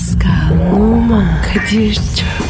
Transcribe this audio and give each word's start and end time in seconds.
Pascal, 0.00 0.72
Oman, 0.72 1.42
Kadir 1.42 1.94
çok 1.94 2.49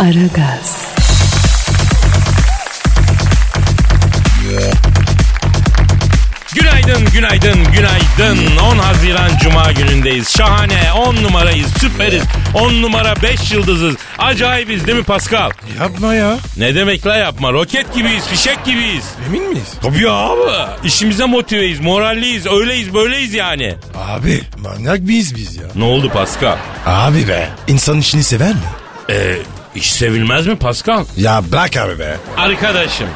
Aragaz, 0.00 0.94
Günaydın, 6.54 7.04
günaydın, 7.12 7.58
günaydın. 7.72 8.56
10 8.56 8.78
Haziran 8.78 9.30
Cuma 9.42 9.72
günündeyiz. 9.72 10.30
Şahane, 10.36 10.92
10 10.92 11.14
numarayız, 11.16 11.66
süperiz. 11.80 12.22
10 12.54 12.82
numara 12.82 13.14
5 13.22 13.52
yıldızız. 13.52 13.94
Acayibiz 14.18 14.86
değil 14.86 14.98
mi 14.98 15.04
Pascal? 15.04 15.50
Yapma 15.80 16.14
ya. 16.14 16.36
Ne 16.56 16.74
demek 16.74 17.06
la 17.06 17.16
yapma? 17.16 17.52
Roket 17.52 17.94
gibiyiz, 17.94 18.26
fişek 18.26 18.64
gibiyiz. 18.64 19.04
Emin 19.26 19.48
miyiz? 19.48 19.68
Tabii 19.82 20.10
abi. 20.10 20.40
İşimize 20.84 21.24
motiveyiz, 21.24 21.80
moralliyiz, 21.80 22.46
öyleyiz, 22.46 22.94
böyleyiz 22.94 23.34
yani. 23.34 23.74
Abi 23.94 24.40
manyak 24.58 25.00
biz 25.00 25.36
biz 25.36 25.56
ya. 25.56 25.62
Ne 25.74 25.84
oldu 25.84 26.10
Pascal? 26.14 26.56
Abi 26.86 27.28
be. 27.28 27.48
İnsan 27.68 27.98
işini 27.98 28.24
sever 28.24 28.52
mi? 28.52 28.60
Ee, 29.10 29.36
iş 29.74 29.92
sevilmez 29.92 30.46
mi 30.46 30.56
Pascal? 30.56 31.04
Ya 31.16 31.42
bırak 31.52 31.76
abi 31.76 31.98
be. 31.98 32.16
Arkadaşım, 32.36 33.08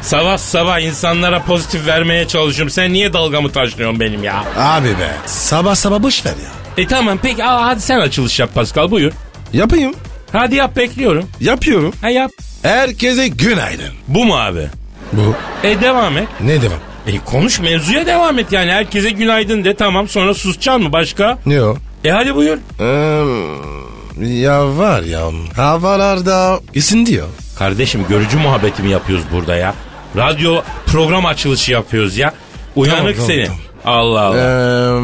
sabah 0.00 0.38
sabah 0.38 0.80
insanlara 0.80 1.42
pozitif 1.42 1.86
vermeye 1.86 2.28
çalışıyorum. 2.28 2.70
Sen 2.70 2.92
niye 2.92 3.12
dalgamı 3.12 3.52
taşlıyorsun 3.52 4.00
benim 4.00 4.24
ya? 4.24 4.44
Abi 4.58 4.88
be. 4.88 5.10
Sabah 5.26 5.74
sabah 5.74 6.02
boş 6.02 6.26
ver 6.26 6.30
ya. 6.30 6.82
E 6.84 6.86
tamam 6.86 7.18
peki 7.22 7.44
aa, 7.44 7.66
hadi 7.66 7.80
sen 7.80 7.98
açılış 8.00 8.40
yap 8.40 8.54
Pascal 8.54 8.90
buyur. 8.90 9.12
Yapayım. 9.52 9.94
Hadi 10.32 10.54
yap 10.54 10.76
bekliyorum. 10.76 11.28
Yapıyorum. 11.40 11.92
Ha 12.00 12.08
yap. 12.10 12.30
Herkese 12.62 13.28
günaydın. 13.28 13.90
Bu 14.08 14.24
mu 14.24 14.36
abi? 14.36 14.66
Bu. 15.12 15.34
E 15.64 15.80
devam 15.80 16.18
et. 16.18 16.28
Ne 16.40 16.62
devam? 16.62 16.78
E 17.06 17.18
konuş 17.18 17.60
mevzuya 17.60 18.06
devam 18.06 18.38
et 18.38 18.52
yani. 18.52 18.72
Herkese 18.72 19.10
günaydın 19.10 19.64
de 19.64 19.74
tamam 19.76 20.08
sonra 20.08 20.34
susacaksın 20.34 20.82
mı 20.82 20.92
başka? 20.92 21.38
O? 21.46 21.76
E 22.04 22.10
hadi 22.10 22.34
buyur. 22.34 22.58
Ee, 22.80 23.81
ya 24.20 24.78
var 24.78 25.02
ya 25.02 25.30
havalarda 25.56 26.60
isin 26.74 27.06
diyor. 27.06 27.28
Kardeşim 27.58 28.04
görücü 28.08 28.38
muhabbeti 28.38 28.82
mi 28.82 28.90
yapıyoruz 28.90 29.24
burada 29.32 29.56
ya? 29.56 29.74
Radyo 30.16 30.62
program 30.86 31.26
açılışı 31.26 31.72
yapıyoruz 31.72 32.16
ya. 32.18 32.32
Uyanık 32.76 33.16
Tamam, 33.16 33.28
tamam, 33.28 33.46
tamam. 33.46 33.60
Allah 33.84 34.20
Allah. 34.20 34.38
Ee, 34.38 35.00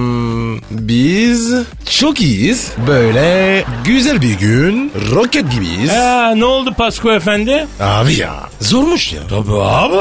biz 0.71 1.55
çok 1.91 2.21
iyiyiz. 2.21 2.73
Böyle 2.87 3.65
güzel 3.85 4.23
bir 4.23 4.33
gün 4.39 4.93
roket 5.15 5.51
gibiyiz. 5.53 5.91
Ha, 5.93 6.33
ne 6.37 6.45
oldu 6.45 6.75
Pasko 6.79 7.13
efendi? 7.13 7.67
Abi 7.81 8.15
ya 8.15 8.35
zormuş 8.61 9.13
ya. 9.13 9.21
Tabii 9.31 9.53
abi. 9.53 9.97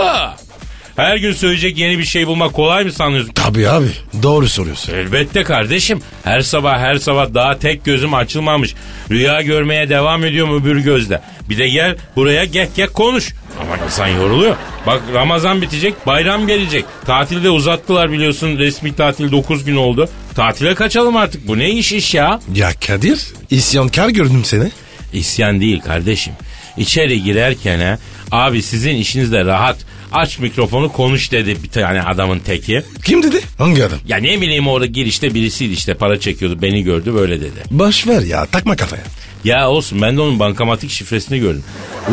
Her 0.98 1.17
gün 1.17 1.31
söyleyecek 1.34 1.78
yeni 1.78 2.00
bir 2.00 2.03
şey 2.06 2.28
bulmak 2.28 2.53
kolay 2.53 2.84
mı 2.84 2.92
sanıyorsun? 2.92 3.34
Tabii 3.34 3.70
abi 3.70 3.88
doğru 4.23 4.48
soruyorsun. 4.50 4.94
Elbette 4.94 5.44
kardeşim. 5.44 6.02
Her 6.23 6.42
sabah 6.42 6.80
her 6.80 6.95
sabah 6.95 7.34
daha 7.34 7.59
tek 7.59 7.86
gözüm 7.86 8.14
açılmamış. 8.14 8.73
Rüya 9.12 9.42
görmeye 9.42 9.89
devam 9.89 10.26
ediyorum 10.26 10.62
öbür 10.62 10.80
gözle. 10.80 11.22
Bir 11.50 11.58
de 11.58 11.67
gel 11.70 11.95
buraya 12.16 12.45
gek 12.45 12.76
gek 12.76 12.94
konuş. 12.94 13.34
Ama 13.62 13.86
insan 13.86 14.08
yoruluyor. 14.08 14.56
Bak 14.88 15.02
Ramazan 15.14 15.61
bitecek, 15.61 16.08
bayram 16.08 16.48
gelecek. 16.48 16.86
Tatilde 17.05 17.49
uzattılar 17.49 18.11
biliyorsun. 18.11 18.58
Resmi 18.58 18.95
tatil 18.95 19.32
9 19.32 19.66
gün 19.66 19.76
oldu. 19.76 20.10
Tatile 20.36 20.76
kaçalım 20.76 21.17
artık. 21.17 21.48
Bu 21.48 21.58
ne 21.58 21.70
iş 21.70 21.92
iş 21.92 22.14
ya? 22.14 22.39
Ya 22.55 22.72
Kadir 22.88 23.20
isyankar 23.49 24.10
gördüm 24.10 24.42
seni. 24.45 24.72
İsyan 25.14 25.61
değil 25.61 25.80
kardeşim. 25.82 26.33
İçeri 26.77 27.23
girerken 27.23 27.80
ha, 27.80 27.98
abi 28.32 28.61
sizin 28.61 28.95
işinizde 28.95 29.45
rahat. 29.45 29.77
Aç 30.12 30.40
mikrofonu 30.40 30.92
konuş 30.94 31.32
dedi 31.32 31.64
bir 31.64 31.70
tane 31.70 32.02
adamın 32.02 32.40
teki. 32.40 32.82
Kim 33.06 33.23
dedi? 33.23 33.42
Hangi 33.58 33.84
adam? 33.86 34.00
Ya 34.08 34.18
ne 34.18 34.42
bileyim 34.42 34.68
orada 34.68 34.86
girişte 34.86 35.34
birisiydi 35.34 35.73
işte 35.73 35.94
para 35.94 36.20
çekiyordu 36.20 36.62
beni 36.62 36.84
gördü 36.84 37.14
böyle 37.14 37.42
dedi. 37.42 37.64
Boş 37.72 38.08
ver 38.08 38.22
ya 38.22 38.46
takma 38.46 38.76
kafaya. 38.76 39.04
Ya 39.44 39.70
olsun 39.70 40.02
ben 40.02 40.17
de 40.17 40.22
onun 40.22 40.40
bankamatik 40.40 40.90
şifresini 40.90 41.40
gördüm. 41.40 41.64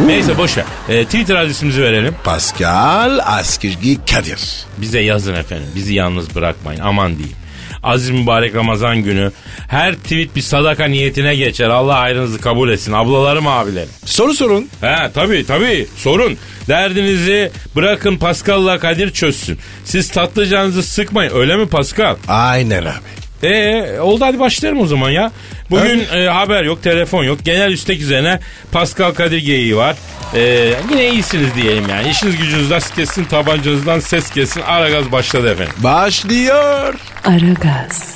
Neyse 0.07 0.39
boş 0.39 0.57
ver. 0.57 0.65
Ee, 0.89 1.05
Twitter 1.05 1.35
adresimizi 1.35 1.83
verelim. 1.83 2.15
Pascal 2.25 3.19
Askizgi 3.25 3.99
Kadir. 4.07 4.41
Bize 4.79 5.01
yazın 5.01 5.35
efendim. 5.35 5.67
Bizi 5.75 5.95
yalnız 5.95 6.35
bırakmayın. 6.35 6.81
Aman 6.81 7.19
diyeyim. 7.19 7.37
Aziz 7.85 8.11
mübarek 8.11 8.55
Ramazan 8.55 8.99
günü. 8.99 9.33
Her 9.69 9.95
tweet 9.95 10.37
bir 10.37 10.41
sadaka 10.41 10.85
niyetine 10.85 11.37
geçer. 11.37 11.69
Allah 11.69 11.99
hayrınızı 11.99 12.41
kabul 12.41 12.69
etsin. 12.71 12.93
Ablalarım 12.93 13.47
abilerim. 13.47 13.89
Soru 14.05 14.35
sorun. 14.35 14.69
He 14.81 15.11
tabii 15.15 15.47
tabii 15.47 15.87
sorun. 15.97 16.37
Derdinizi 16.69 17.51
bırakın 17.77 18.17
Pascal'la 18.17 18.79
Kadir 18.79 19.11
çözsün. 19.11 19.59
Siz 19.85 20.09
tatlıcanınızı 20.11 20.83
sıkmayın 20.83 21.33
öyle 21.35 21.57
mi 21.57 21.69
Pascal? 21.69 22.17
Aynen 22.29 22.83
abi. 22.83 23.47
Ee 23.47 24.01
oldu 24.01 24.25
hadi 24.25 24.39
başlayalım 24.39 24.81
o 24.83 24.87
zaman 24.87 25.11
ya. 25.11 25.33
Bugün 25.71 26.05
e, 26.15 26.27
haber 26.27 26.65
yok, 26.65 26.83
telefon 26.83 27.25
yok. 27.25 27.39
Genel 27.45 27.73
üstek 27.73 28.01
üzerine 28.01 28.41
Pascal 28.73 29.13
Kadir 29.15 29.39
geyiği 29.39 29.77
var. 29.77 29.97
Ee, 30.35 30.75
yine 30.91 31.11
iyisiniz 31.11 31.55
diyelim 31.55 31.89
yani. 31.89 32.11
İşiniz 32.11 32.37
gücünüz 32.37 32.71
rast 32.71 32.95
kessin, 32.97 33.25
tabancanızdan 33.25 34.01
ses 34.01 34.31
kessin. 34.31 34.61
Ara 34.61 34.91
gaz 34.91 35.13
başladı 35.13 35.51
efendim. 35.53 35.75
Başlıyor. 35.79 36.95
Aragaz, 37.25 38.15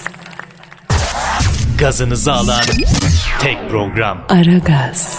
gazınızı 1.79 2.33
alan 2.33 2.63
tek 3.41 3.71
program. 3.71 4.19
Aragaz, 4.29 5.19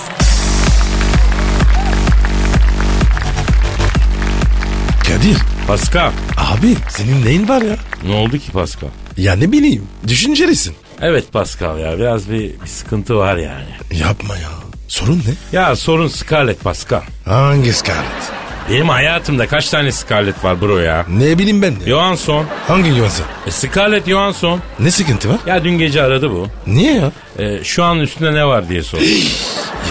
Kadir. 5.08 5.38
Pascal, 5.68 6.12
Abi 6.38 6.76
senin 6.90 7.26
neyin 7.26 7.48
var 7.50 7.62
ya? 7.62 7.76
ne 8.06 8.14
oldu 8.14 8.38
ki 8.38 8.52
Pascal? 8.52 8.90
Ya 9.18 9.36
ne 9.36 9.52
bileyim. 9.52 9.88
Düşüncelisin. 10.08 10.76
Evet 11.02 11.34
Pascal 11.34 11.80
ya 11.80 11.98
biraz 12.00 12.30
bir, 12.30 12.62
bir 12.62 12.68
sıkıntı 12.68 13.16
var 13.18 13.36
yani. 13.38 13.66
Yapma 13.92 14.36
ya. 14.38 14.50
Sorun 14.88 15.18
ne? 15.28 15.58
Ya 15.60 15.76
sorun 15.76 16.08
Scarlett 16.08 16.64
Pascal. 16.64 17.02
Hangi 17.26 17.74
Scarlett? 17.74 18.32
Benim 18.70 18.90
hayatımda 18.90 19.48
kaç 19.48 19.70
tane 19.70 19.92
Scarlett 19.92 20.44
var 20.44 20.62
bro 20.62 20.80
ya? 20.80 21.06
Ne 21.10 21.38
bileyim 21.38 21.62
ben 21.62 21.80
de. 21.80 21.86
Johansson. 21.86 22.46
Hangi 22.68 22.94
güvense? 22.94 23.24
E, 23.48 23.52
Scarlett 23.52 24.08
Johansson. 24.10 24.60
Ne 24.80 24.92
sıkıntı 24.92 25.30
var? 25.30 25.38
Ya 25.48 25.64
dün 25.64 25.78
gece 25.78 26.04
aradı 26.04 26.32
bu. 26.32 26.48
Niye 26.68 26.94
ya? 26.94 27.12
E, 27.40 27.64
şu 27.64 27.84
an 27.84 28.00
üstünde 28.00 28.34
ne 28.34 28.46
var 28.46 28.70
diye 28.70 28.84
sordu. 28.84 29.04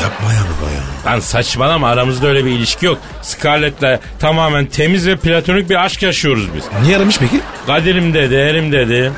Yapma 0.02 0.32
ya 0.32 0.40
baba 0.40 0.70
ya. 0.70 1.12
Lan 1.14 1.20
saçmalama 1.20 1.88
aramızda 1.88 2.26
öyle 2.26 2.44
bir 2.44 2.50
ilişki 2.50 2.86
yok. 2.86 2.98
Scarlett'le 3.22 4.00
tamamen 4.18 4.66
temiz 4.66 5.06
ve 5.06 5.16
platonik 5.16 5.70
bir 5.70 5.84
aşk 5.84 6.02
yaşıyoruz 6.02 6.46
biz. 6.56 6.64
Niye 6.82 6.96
aramış 6.96 7.18
peki? 7.18 7.40
Kadir'im 7.66 8.14
dedi, 8.14 8.34
erim 8.34 8.72
dedi, 8.72 9.12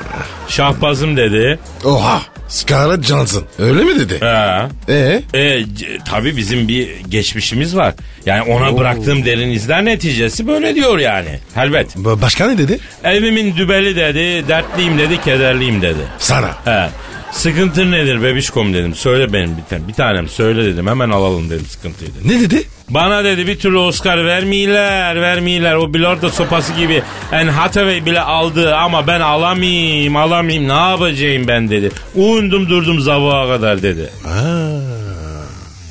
şahbazım 0.48 1.16
dedi. 1.16 1.59
Oha. 1.84 2.21
Scarlett 2.50 3.05
Johansson. 3.06 3.44
Öyle 3.59 3.84
mi 3.84 4.00
dedi? 4.00 4.19
Ha. 4.21 4.69
Ee? 4.88 5.22
E, 5.34 5.65
c- 5.77 5.99
tabii 6.09 6.37
bizim 6.37 6.69
bir 6.69 6.88
geçmişimiz 7.09 7.77
var. 7.77 7.94
Yani 8.27 8.43
ona 8.43 8.78
bıraktığım 8.78 9.25
derin 9.25 9.50
izler 9.50 9.84
neticesi 9.84 10.47
böyle 10.47 10.75
diyor 10.75 10.99
yani. 10.99 11.39
Elbet. 11.56 11.97
Ba- 11.97 12.22
Başka 12.22 12.47
ne 12.47 12.59
dedi? 12.59 12.78
Evimin 13.05 13.56
dübeli 13.56 13.97
dedi, 13.97 14.49
dertliyim 14.49 14.99
dedi, 14.99 15.21
kederliyim 15.21 15.83
dedi. 15.83 16.00
Sana. 16.19 16.50
He. 16.65 16.89
Sıkıntın 17.33 17.93
nedir 17.93 18.22
bebişkom 18.22 18.74
dedim. 18.74 18.95
Söyle 18.95 19.33
benim 19.33 19.57
bir, 19.57 19.63
tane, 19.71 19.89
bir 19.89 19.92
tanem 19.92 20.28
söyle 20.28 20.65
dedim. 20.65 20.86
Hemen 20.86 21.10
alalım 21.10 21.51
dedim 21.51 21.66
sıkıntıyı 21.69 22.10
dedim. 22.15 22.28
Ne 22.36 22.41
dedi? 22.41 22.63
Bana 22.91 23.25
dedi 23.25 23.47
bir 23.47 23.59
türlü 23.59 23.78
Oscar 23.78 24.27
vermiyorlar, 24.27 25.21
vermiyorlar. 25.21 25.75
O 25.75 25.95
bilardo 25.95 26.31
sopası 26.31 26.72
gibi 26.72 27.03
en 27.33 27.47
Hathaway 27.47 28.07
bile 28.07 28.21
aldı 28.21 28.77
ama 28.77 29.07
ben 29.07 29.21
alamayayım, 29.21 30.16
alamayayım. 30.16 30.69
Ne 30.69 30.72
yapacağım 30.91 31.48
ben 31.48 31.71
dedi. 31.71 31.91
Uyundum 32.15 32.69
durdum 32.69 33.01
zavuğa 33.01 33.48
kadar 33.48 33.83
dedi. 33.83 34.10
Aa, 34.27 34.39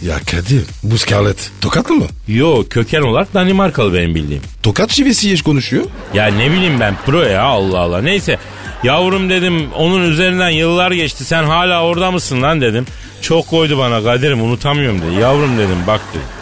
ya 0.08 0.16
Kadir 0.32 0.64
bu 0.84 0.98
Scarlett 0.98 1.52
tokatlı 1.62 1.96
mı? 1.96 2.06
Yo 2.28 2.64
köken 2.70 3.02
olarak 3.02 3.34
Danimarkalı 3.34 3.94
benim 3.94 4.16
bildiğim. 4.16 4.44
Tokat 4.64 4.92
şivesi 4.92 5.32
hiç 5.32 5.42
konuşuyor. 5.42 5.84
Ya 6.14 6.26
ne 6.26 6.52
bileyim 6.52 6.80
ben 6.80 6.96
pro 7.06 7.22
ya 7.22 7.44
Allah 7.44 7.80
Allah. 7.80 8.02
Neyse 8.02 8.38
yavrum 8.84 9.30
dedim 9.30 9.70
onun 9.76 10.12
üzerinden 10.12 10.50
yıllar 10.50 10.92
geçti 10.92 11.24
sen 11.26 11.44
hala 11.44 11.84
orada 11.84 12.12
mısın 12.12 12.42
lan 12.42 12.62
dedim. 12.62 12.86
Çok 13.22 13.48
koydu 13.48 13.78
bana 13.78 14.04
Kadir'im 14.04 14.42
unutamıyorum 14.42 15.02
dedi. 15.02 15.22
Yavrum 15.22 15.58
dedim 15.58 15.78
bak 15.88 16.02
dedi. 16.14 16.39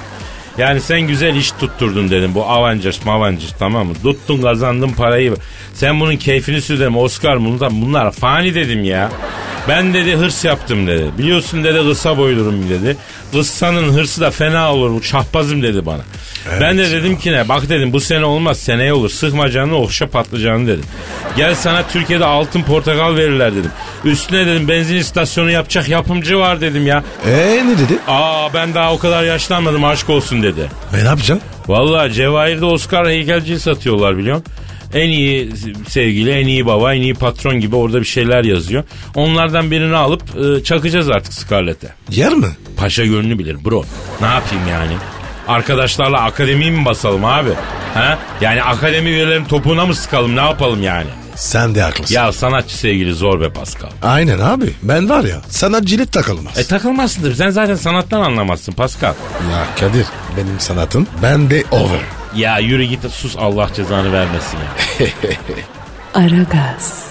Yani 0.57 0.81
sen 0.81 1.01
güzel 1.01 1.35
iş 1.35 1.51
tutturdun 1.51 2.09
dedim 2.11 2.35
bu 2.35 2.45
Avengers 2.45 3.07
Avengers 3.07 3.53
tamam 3.59 3.87
mı? 3.87 3.93
Tuttun 4.03 4.41
kazandın 4.41 4.89
parayı. 4.89 5.33
Sen 5.73 5.99
bunun 5.99 6.15
keyfini 6.15 6.61
sür 6.61 6.79
dedim 6.79 6.97
Oscar 6.97 7.39
bunu 7.39 7.59
da 7.59 7.69
bunlar 7.71 8.11
fani 8.11 8.55
dedim 8.55 8.83
ya. 8.83 9.11
Ben 9.67 9.93
dedi 9.93 10.15
hırs 10.15 10.45
yaptım 10.45 10.87
dedi. 10.87 11.05
Biliyorsun 11.17 11.63
dedi 11.63 11.89
kısa 11.89 12.17
boylurum 12.17 12.69
dedi. 12.69 12.97
Kıssanın 13.31 13.93
hırsı 13.93 14.21
da 14.21 14.31
fena 14.31 14.73
olur. 14.73 15.03
Şahbazım 15.03 15.63
dedi 15.63 15.85
bana. 15.85 16.01
ben 16.61 16.77
de 16.77 16.91
dedim 16.91 17.17
ki 17.19 17.31
ne 17.31 17.49
bak 17.49 17.69
dedim 17.69 17.93
bu 17.93 17.99
sene 17.99 18.25
olmaz 18.25 18.59
seneye 18.59 18.93
olur. 18.93 19.09
Sıkma 19.09 19.51
canını 19.51 19.75
okşa 19.75 20.07
patlıcanı 20.07 20.67
dedim. 20.67 20.85
Gel 21.37 21.55
sana 21.55 21.87
Türkiye'de 21.87 22.25
altın 22.25 22.61
portakal 22.61 23.15
verirler 23.15 23.51
dedim. 23.55 23.71
Üstüne 24.05 24.47
dedim 24.47 24.67
benzin 24.67 24.95
istasyonu 24.95 25.51
yapacak 25.51 25.89
yapımcı 25.89 26.39
var 26.39 26.61
dedim 26.61 26.87
ya. 26.87 27.03
Ee 27.27 27.63
ne 27.65 27.77
dedi? 27.77 27.99
Aa 28.07 28.53
ben 28.53 28.73
daha 28.73 28.93
o 28.93 28.99
kadar 28.99 29.23
yaşlanmadım 29.23 29.83
aşk 29.85 30.09
olsun 30.09 30.43
dedi. 30.43 30.69
E 30.93 31.03
ne 31.03 31.07
yapacaksın? 31.07 31.41
Vallahi 31.67 32.13
Cevahir'de 32.13 32.65
Oscar 32.65 33.07
heykelciyi 33.07 33.59
satıyorlar 33.59 34.17
biliyorsun. 34.17 34.45
En 34.93 35.09
iyi 35.09 35.51
sevgili, 35.89 36.31
en 36.31 36.47
iyi 36.47 36.65
baba, 36.65 36.93
en 36.93 37.01
iyi 37.01 37.13
patron 37.13 37.59
gibi 37.59 37.75
orada 37.75 37.99
bir 37.99 38.05
şeyler 38.05 38.43
yazıyor. 38.43 38.83
Onlardan 39.15 39.71
birini 39.71 39.95
alıp 39.95 40.23
e, 40.37 40.63
çakacağız 40.63 41.09
artık 41.09 41.33
Scarlett'e. 41.33 41.93
Yer 42.11 42.33
mi? 42.33 42.47
Paşa 42.77 43.05
gönlü 43.05 43.39
bilir 43.39 43.65
bro. 43.65 43.83
Ne 44.21 44.27
yapayım 44.27 44.67
yani? 44.71 44.93
Arkadaşlarla 45.47 46.21
akademiyi 46.21 46.71
mi 46.71 46.85
basalım 46.85 47.25
abi? 47.25 47.49
Ha? 47.93 48.17
Yani 48.41 48.63
akademi 48.63 49.09
üyelerinin 49.09 49.45
topuğuna 49.45 49.85
mı 49.85 49.95
sıkalım 49.95 50.35
ne 50.35 50.41
yapalım 50.41 50.83
yani? 50.83 51.07
Sen 51.35 51.75
de 51.75 51.81
haklısın. 51.81 52.15
Ya 52.15 52.31
sanatçı 52.31 52.77
sevgili 52.77 53.13
zor 53.13 53.41
be 53.41 53.49
Pascal. 53.49 53.89
Aynen 54.03 54.39
abi. 54.39 54.73
Ben 54.83 55.09
var 55.09 55.23
ya 55.23 55.41
sana 55.49 55.85
cilet 55.85 56.11
takılmaz. 56.11 56.57
E 56.59 56.63
takılmazsındır. 56.63 57.35
Sen 57.35 57.49
zaten 57.49 57.75
sanattan 57.75 58.21
anlamazsın 58.21 58.71
Pascal. 58.73 59.13
ya 59.51 59.65
Kadir 59.79 60.05
benim 60.37 60.59
sanatım 60.59 61.07
ben 61.23 61.49
de 61.49 61.63
over. 61.71 61.99
Ya 62.37 62.59
yürü 62.59 62.83
git 62.83 63.11
sus 63.11 63.35
Allah 63.37 63.69
cezanı 63.75 64.11
vermesin 64.11 64.57
ya. 64.57 65.07
Aragaz, 66.13 67.03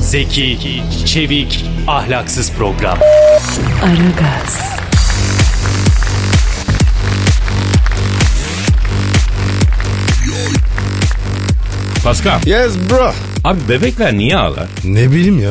Zeki, 0.00 0.82
çevik, 1.06 1.64
ahlaksız 1.88 2.52
program. 2.52 2.98
Aragaz, 3.84 4.60
Pascal. 12.04 12.40
Yes 12.46 12.72
bro. 12.90 13.12
Abi 13.44 13.60
bebekler 13.68 14.14
niye 14.14 14.36
ağlar? 14.36 14.66
Ne 14.84 15.10
bileyim 15.10 15.38
ya. 15.38 15.50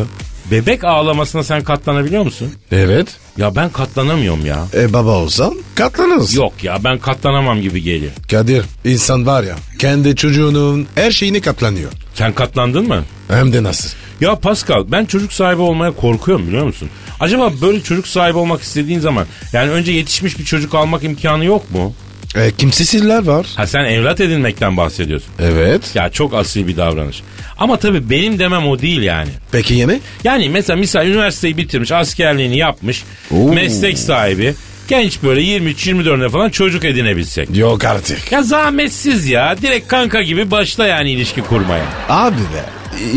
Bebek 0.52 0.84
ağlamasına 0.84 1.44
sen 1.44 1.64
katlanabiliyor 1.64 2.24
musun? 2.24 2.52
Evet. 2.72 3.08
Ya 3.38 3.56
ben 3.56 3.70
katlanamıyorum 3.70 4.46
ya. 4.46 4.66
E 4.74 4.94
baba 4.94 5.10
olsan 5.12 5.56
katlanırız. 5.76 6.34
Yok 6.36 6.64
ya 6.64 6.84
ben 6.84 6.98
katlanamam 6.98 7.62
gibi 7.62 7.84
geliyor. 7.84 8.12
Kadir 8.32 8.66
insan 8.86 9.26
var 9.26 9.44
ya 9.44 9.56
kendi 9.80 10.16
çocuğunun 10.16 10.88
her 10.96 11.12
şeyini 11.12 11.42
katlanıyor. 11.42 11.92
Sen 12.14 12.34
katlandın 12.34 12.88
mı? 12.88 13.04
Hem 13.28 13.54
de 13.54 13.64
nasıl? 13.64 13.90
Ya 14.22 14.36
Pascal 14.36 14.86
ben 14.92 15.06
çocuk 15.06 15.34
sahibi 15.34 15.62
olmaya 15.62 15.92
korkuyorum 15.92 16.48
biliyor 16.48 16.66
musun? 16.66 16.90
Acaba 17.20 17.52
böyle 17.62 17.82
çocuk 17.84 18.08
sahibi 18.08 18.38
olmak 18.38 18.62
istediğin 18.62 19.00
zaman 19.00 19.26
yani 19.54 19.72
önce 19.72 19.92
yetişmiş 19.92 20.40
bir 20.40 20.46
çocuk 20.46 20.76
almak 20.76 21.04
imkanı 21.04 21.46
yok 21.46 21.72
mu? 21.72 21.94
E, 22.36 22.52
kimsesizler 22.58 23.24
var. 23.24 23.48
Ha 23.56 23.68
sen 23.68 23.86
evlat 23.86 24.22
edinmekten 24.22 24.78
bahsediyorsun. 24.78 25.30
Evet. 25.40 25.82
Ya 25.96 26.10
çok 26.10 26.34
asil 26.34 26.68
bir 26.68 26.78
davranış. 26.78 27.22
Ama 27.58 27.78
tabii 27.78 28.10
benim 28.10 28.40
demem 28.40 28.68
o 28.68 28.80
değil 28.80 29.02
yani. 29.02 29.30
Peki 29.52 29.74
yeni? 29.74 30.00
Yani 30.24 30.50
mesela 30.50 30.78
misal 30.78 31.08
üniversiteyi 31.08 31.58
bitirmiş, 31.58 31.92
askerliğini 31.92 32.58
yapmış, 32.58 33.04
Oo. 33.32 33.54
meslek 33.54 33.98
sahibi, 33.98 34.54
genç 34.88 35.24
böyle 35.24 35.42
23-24'üne 35.42 36.30
falan 36.30 36.50
çocuk 36.50 36.86
edinebilsek. 36.86 37.58
Yok 37.58 37.86
artık. 37.86 38.32
Ya 38.32 38.44
zahmetsiz 38.44 39.28
ya. 39.28 39.56
Direkt 39.62 39.88
kanka 39.88 40.22
gibi 40.22 40.52
başla 40.52 40.88
yani 40.88 41.12
ilişki 41.12 41.42
kurmaya. 41.42 41.86
Abi 42.10 42.36
be. 42.36 42.66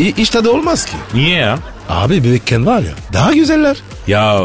i- 0.03 0.21
iş 0.21 0.29
tadı 0.29 0.49
olmaz 0.49 0.85
ki. 0.85 0.91
Niye 1.13 1.37
ya? 1.37 1.59
Abi 1.89 2.23
bebekken 2.23 2.65
var 2.65 2.79
ya 2.81 2.91
daha 3.13 3.33
güzeller. 3.33 3.77
Ya 4.07 4.39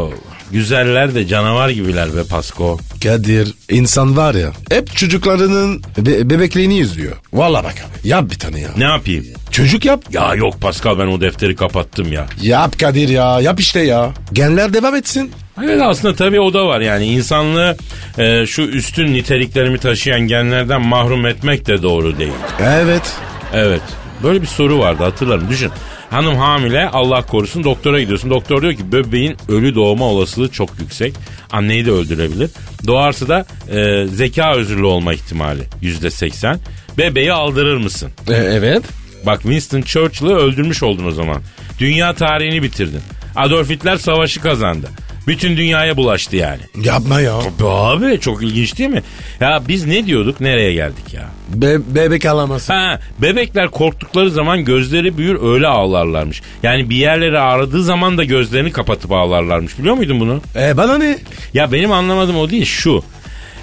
güzeller 0.51 1.15
de 1.15 1.27
canavar 1.27 1.69
gibiler 1.69 2.17
be 2.17 2.25
Pasko. 2.25 2.79
Kadir 3.03 3.55
insan 3.71 4.17
var 4.17 4.35
ya 4.35 4.51
hep 4.71 4.97
çocuklarının 4.97 5.83
be- 5.99 6.31
bebekliğini 6.31 6.79
izliyor. 6.79 7.17
Valla 7.33 7.65
bak 7.65 7.75
abi 7.75 8.09
yap 8.09 8.31
bir 8.31 8.39
tane 8.39 8.61
ya. 8.61 8.69
Ne 8.77 8.85
yapayım? 8.85 9.25
Çocuk 9.51 9.85
yap. 9.85 10.05
Ya 10.13 10.35
yok 10.35 10.61
Pascal 10.61 10.99
ben 10.99 11.07
o 11.07 11.21
defteri 11.21 11.57
kapattım 11.57 12.13
ya. 12.13 12.27
Yap 12.43 12.79
Kadir 12.79 13.09
ya 13.09 13.41
yap 13.41 13.61
işte 13.61 13.81
ya. 13.81 14.11
Genler 14.33 14.75
devam 14.75 14.95
etsin. 14.97 15.31
Evet 15.65 15.83
aslında 15.83 16.15
tabii 16.17 16.41
o 16.41 16.55
da 16.55 16.67
var 16.67 16.81
yani 16.81 17.07
insanlığı 17.07 17.77
e, 18.19 18.47
şu 18.47 18.63
üstün 18.63 19.15
niteliklerimi 19.15 19.79
taşıyan 19.79 20.21
genlerden 20.21 20.81
mahrum 20.83 21.27
etmek 21.27 21.67
de 21.67 21.83
doğru 21.83 22.19
değil. 22.19 22.33
Evet. 22.63 23.13
Evet. 23.55 23.83
Böyle 24.23 24.43
bir 24.43 24.47
soru 24.47 24.79
vardı 24.79 25.03
hatırlarım. 25.03 25.49
Düşün. 25.51 25.71
Hanım 26.11 26.37
hamile 26.37 26.89
Allah 26.89 27.23
korusun 27.23 27.65
doktora 27.65 28.01
gidiyorsun. 28.01 28.31
Doktor 28.31 28.63
diyor 28.63 28.75
ki 28.75 28.93
bebeğin 28.93 29.37
ölü 29.49 29.75
doğma 29.75 30.05
olasılığı 30.05 30.49
çok 30.49 30.71
yüksek. 30.81 31.15
Anneyi 31.51 31.87
de 31.87 31.91
öldürebilir. 31.91 32.51
Doğarsa 32.87 33.29
da 33.29 33.47
e, 33.79 34.07
zeka 34.07 34.55
özürlü 34.55 34.85
olma 34.85 35.15
ihtimali 35.15 35.63
yüzde 35.83 36.11
seksen. 36.11 36.59
Bebeği 36.99 37.33
aldırır 37.33 37.77
mısın? 37.77 38.11
E, 38.29 38.33
evet. 38.35 38.83
Bak 39.27 39.43
Winston 39.43 39.83
Churchill'ı 39.83 40.35
öldürmüş 40.37 40.83
oldun 40.83 41.05
o 41.07 41.11
zaman. 41.11 41.43
Dünya 41.79 42.15
tarihini 42.15 42.63
bitirdin. 42.63 43.01
Adolf 43.37 43.71
Hitler 43.71 43.97
savaşı 43.97 44.41
kazandı. 44.41 44.89
Bütün 45.29 45.57
dünyaya 45.57 45.97
bulaştı 45.97 46.37
yani. 46.37 46.61
Yapma 46.85 47.21
ya. 47.21 47.39
Be 47.61 47.65
Abi 47.65 48.21
çok 48.21 48.43
ilginç 48.43 48.79
değil 48.79 48.91
mi? 48.91 49.03
Ya 49.41 49.63
biz 49.69 49.87
ne 49.87 50.07
diyorduk 50.07 50.41
nereye 50.41 50.73
geldik 50.73 51.15
ya? 51.15 51.29
Be- 51.49 51.95
bebek 51.95 52.27
alaması. 52.27 52.73
Ha, 52.73 53.01
bebekler 53.19 53.69
korktukları 53.69 54.31
zaman 54.31 54.65
gözleri 54.65 55.19
büyür 55.19 55.43
öyle 55.55 55.67
ağlarlarmış. 55.67 56.43
Yani 56.63 56.91
bir 56.91 56.97
yerleri 56.97 57.39
ağrıdığı 57.39 57.85
zaman 57.85 58.19
da 58.19 58.25
gözlerini 58.25 58.73
kapatıp 58.73 59.13
ağlarlarmış. 59.13 59.79
Biliyor 59.79 59.95
muydun 59.95 60.21
bunu? 60.21 60.41
E 60.57 60.77
bana 60.77 60.99
ne? 60.99 61.19
Ya 61.55 61.73
benim 61.73 61.93
anlamadığım 61.93 62.39
o 62.39 62.51
değil 62.51 62.65
şu. 62.65 63.03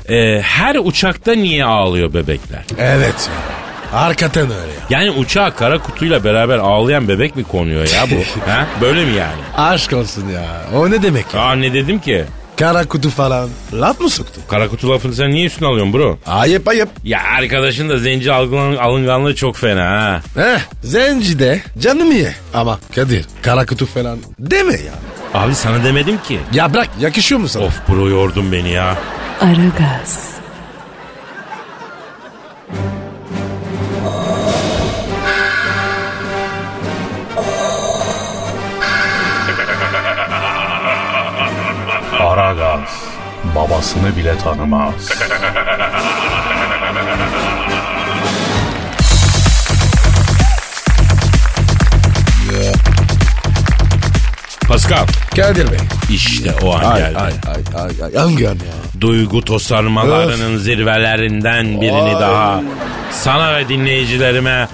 Ee, 0.09 0.39
her 0.43 0.75
uçakta 0.75 1.33
niye 1.33 1.65
ağlıyor 1.65 2.13
bebekler? 2.13 2.63
Evet. 2.79 3.29
Hakikaten 3.95 4.43
öyle 4.43 4.53
ya. 4.71 4.85
Yani 4.89 5.11
uçağa 5.11 5.55
kara 5.55 5.77
kutuyla 5.79 6.23
beraber 6.23 6.57
ağlayan 6.57 7.07
bebek 7.07 7.35
mi 7.35 7.43
konuyor 7.43 7.87
ya 7.93 8.05
bu? 8.11 8.49
ha? 8.51 8.67
Böyle 8.81 9.05
mi 9.05 9.13
yani? 9.13 9.41
Aşk 9.57 9.93
olsun 9.93 10.29
ya. 10.29 10.45
O 10.75 10.91
ne 10.91 11.01
demek 11.03 11.25
ya? 11.33 11.41
Aa 11.41 11.55
ne 11.55 11.73
dedim 11.73 11.99
ki? 11.99 12.25
Kara 12.59 12.85
kutu 12.85 13.09
falan. 13.09 13.49
Laf 13.73 13.99
mı 13.99 14.09
soktun? 14.09 14.43
Kara 14.49 14.67
kutu 14.67 14.89
lafını 14.89 15.13
sen 15.13 15.31
niye 15.31 15.45
üstüne 15.45 15.67
alıyorsun 15.67 15.93
bro? 15.93 16.17
Ayıp 16.27 16.67
ayıp. 16.67 16.89
Ya 17.03 17.19
arkadaşın 17.37 17.89
da 17.89 17.97
zenci 17.97 18.31
algılan- 18.31 18.75
alınganlığı 18.77 19.35
çok 19.35 19.55
fena 19.57 19.81
ha. 19.85 20.21
Heh, 20.35 20.59
zenci 20.83 21.39
de 21.39 21.61
canım 21.79 22.11
ye. 22.11 22.33
Ama 22.53 22.79
Kadir 22.95 23.25
kara 23.41 23.65
kutu 23.65 23.85
falan 23.85 24.17
deme 24.39 24.73
ya. 24.73 24.93
Abi 25.33 25.55
sana 25.55 25.83
demedim 25.83 26.17
ki. 26.27 26.39
Ya 26.53 26.73
bırak 26.73 26.89
yakışıyor 26.99 27.41
mu 27.41 27.47
sana? 27.47 27.63
Of 27.65 27.73
bro 27.89 28.07
yordun 28.09 28.51
beni 28.51 28.69
ya. 28.71 28.97
Aragaz, 29.41 29.55
Aragaz 29.61 30.34
babasını 43.69 44.17
bile 44.17 44.37
tanımaz. 44.37 45.09
Pascal 54.67 55.05
Kadir 55.35 55.71
Bey. 55.71 55.77
işte 56.09 56.51
o 56.63 56.75
an 56.75 56.83
Ay 56.91 56.99
geldi. 57.01 57.17
ay 57.17 57.31
ay 57.47 57.83
ay 57.83 57.89
ay. 58.03 58.13
Hangi 58.15 58.49
an 58.49 58.53
ya? 58.53 59.01
Duygu 59.01 59.41
tosarmalarının 59.41 60.57
zirvelerinden 60.57 61.81
birini 61.81 62.15
Ay. 62.15 62.21
daha 62.21 62.61
sana 63.11 63.55
ve 63.57 63.69
dinleyicilerime 63.69 64.67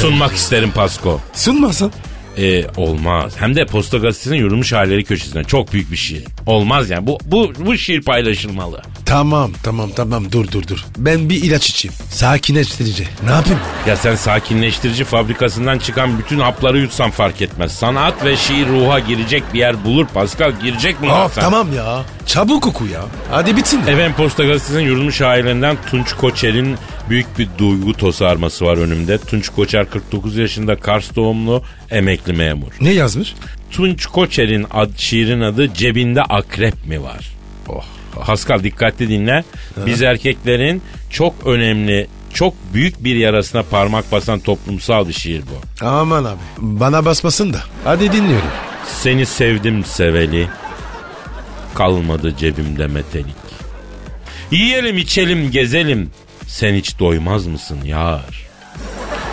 sunmak 0.00 0.32
isterim 0.32 0.70
Pasko. 0.74 1.20
Sunmasın. 1.32 1.92
Ee, 2.38 2.64
olmaz. 2.76 3.32
Hem 3.38 3.56
de 3.56 3.66
Posta 3.66 3.98
Gazetesi'nin 3.98 4.36
yorulmuş 4.36 4.72
halleri 4.72 5.04
köşesinden. 5.04 5.42
Çok 5.42 5.72
büyük 5.72 5.92
bir 5.92 5.96
şiir. 5.96 6.24
Olmaz 6.46 6.90
yani. 6.90 7.06
Bu, 7.06 7.18
bu, 7.26 7.52
bu 7.58 7.76
şiir 7.78 8.02
paylaşılmalı. 8.02 8.82
Tamam 9.06 9.50
tamam 9.62 9.90
tamam 9.96 10.32
dur 10.32 10.48
dur 10.52 10.66
dur. 10.68 10.84
Ben 10.98 11.28
bir 11.30 11.42
ilaç 11.42 11.68
içeyim. 11.70 11.94
Sakinleştirici. 12.10 13.08
Ne 13.24 13.30
yapayım? 13.30 13.60
Ya 13.86 13.96
sen 13.96 14.14
sakinleştirici 14.14 15.04
fabrikasından 15.04 15.78
çıkan 15.78 16.18
bütün 16.18 16.38
hapları 16.38 16.78
yutsan 16.78 17.10
fark 17.10 17.42
etmez. 17.42 17.72
Sanat 17.72 18.24
ve 18.24 18.36
şiir 18.36 18.68
ruha 18.68 18.98
girecek 18.98 19.42
bir 19.54 19.58
yer 19.58 19.84
bulur 19.84 20.06
Pascal. 20.06 20.52
Girecek 20.62 21.00
mi? 21.00 21.12
Of 21.12 21.34
tamam 21.34 21.72
ya. 21.76 22.02
Çabuk 22.26 22.66
oku 22.66 22.86
ya. 22.86 23.02
Hadi 23.30 23.56
bitsin. 23.56 23.80
Efendim 23.80 24.12
Posta 24.16 24.44
Gazetesi'nin 24.44 24.84
yorulmuş 24.86 25.16
şairlerinden 25.16 25.76
Tunç 25.90 26.12
Koçer'in 26.12 26.76
büyük 27.10 27.38
bir 27.38 27.48
duygu 27.58 27.92
tosarması 27.92 28.64
var 28.64 28.76
önümde. 28.76 29.18
Tunç 29.18 29.48
Koçer 29.48 29.90
49 29.90 30.36
yaşında 30.36 30.76
Kars 30.76 31.16
doğumlu 31.16 31.62
emekli 31.90 32.32
memur. 32.32 32.72
Ne 32.80 32.90
yazmış? 32.92 33.34
Tunç 33.70 34.06
Koçer'in 34.06 34.66
ad, 34.70 34.90
şiirin 34.96 35.40
adı 35.40 35.74
Cebinde 35.74 36.22
Akrep 36.22 36.86
mi 36.86 37.02
var? 37.02 37.30
Oh. 37.68 37.84
Pascal 38.26 38.62
dikkatli 38.62 39.08
dinle. 39.08 39.44
Biz 39.86 40.02
erkeklerin 40.02 40.82
çok 41.10 41.46
önemli 41.46 42.08
çok 42.34 42.54
büyük 42.74 43.04
bir 43.04 43.16
yarasına 43.16 43.62
parmak 43.62 44.12
basan 44.12 44.40
toplumsal 44.40 45.08
bir 45.08 45.12
şiir 45.12 45.42
bu. 45.42 45.86
Aman 45.86 46.24
abi 46.24 46.40
bana 46.58 47.04
basmasın 47.04 47.52
da. 47.52 47.60
Hadi 47.84 48.12
dinliyorum. 48.12 48.48
Seni 48.86 49.26
sevdim 49.26 49.84
seveli, 49.84 50.48
kalmadı 51.74 52.34
cebimde 52.38 52.86
metelik. 52.86 53.42
Yiyelim 54.50 54.98
içelim 54.98 55.50
gezelim, 55.50 56.10
sen 56.52 56.74
hiç 56.74 56.98
doymaz 56.98 57.46
mısın 57.46 57.78
yar? 57.84 58.46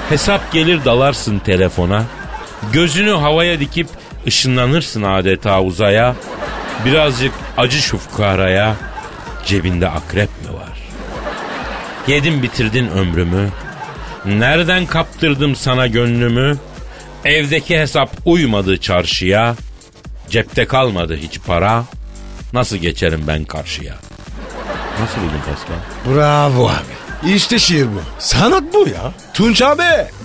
Hesap 0.09 0.51
gelir 0.51 0.85
dalarsın 0.85 1.39
telefona, 1.39 2.03
gözünü 2.73 3.11
havaya 3.11 3.59
dikip 3.59 3.87
ışınlanırsın 4.27 5.03
adeta 5.03 5.61
uzaya. 5.61 6.15
Birazcık 6.85 7.31
acı 7.57 7.77
şu 7.77 7.97
fukaraya, 7.97 8.75
cebinde 9.45 9.89
akrep 9.89 10.29
mi 10.29 10.53
var? 10.53 10.79
Yedin 12.07 12.43
bitirdin 12.43 12.87
ömrümü, 12.87 13.49
nereden 14.25 14.85
kaptırdım 14.85 15.55
sana 15.55 15.87
gönlümü? 15.87 16.57
Evdeki 17.25 17.79
hesap 17.79 18.11
uymadı 18.25 18.77
çarşıya. 18.77 19.55
Cepte 20.29 20.65
kalmadı 20.65 21.15
hiç 21.15 21.39
para. 21.47 21.83
Nasıl 22.53 22.77
geçerim 22.77 23.23
ben 23.27 23.43
karşıya? 23.45 23.95
Nasıl 25.01 25.21
buldun 25.21 25.41
Pascal? 25.47 26.15
Bravo 26.15 26.69
abi. 26.69 27.08
İşte 27.27 27.59
şiir 27.59 27.85
bu. 27.85 28.01
Sanat 28.19 28.63
bu 28.73 28.87
ya. 28.87 29.11
Tunç 29.33 29.61
abi 29.61 29.83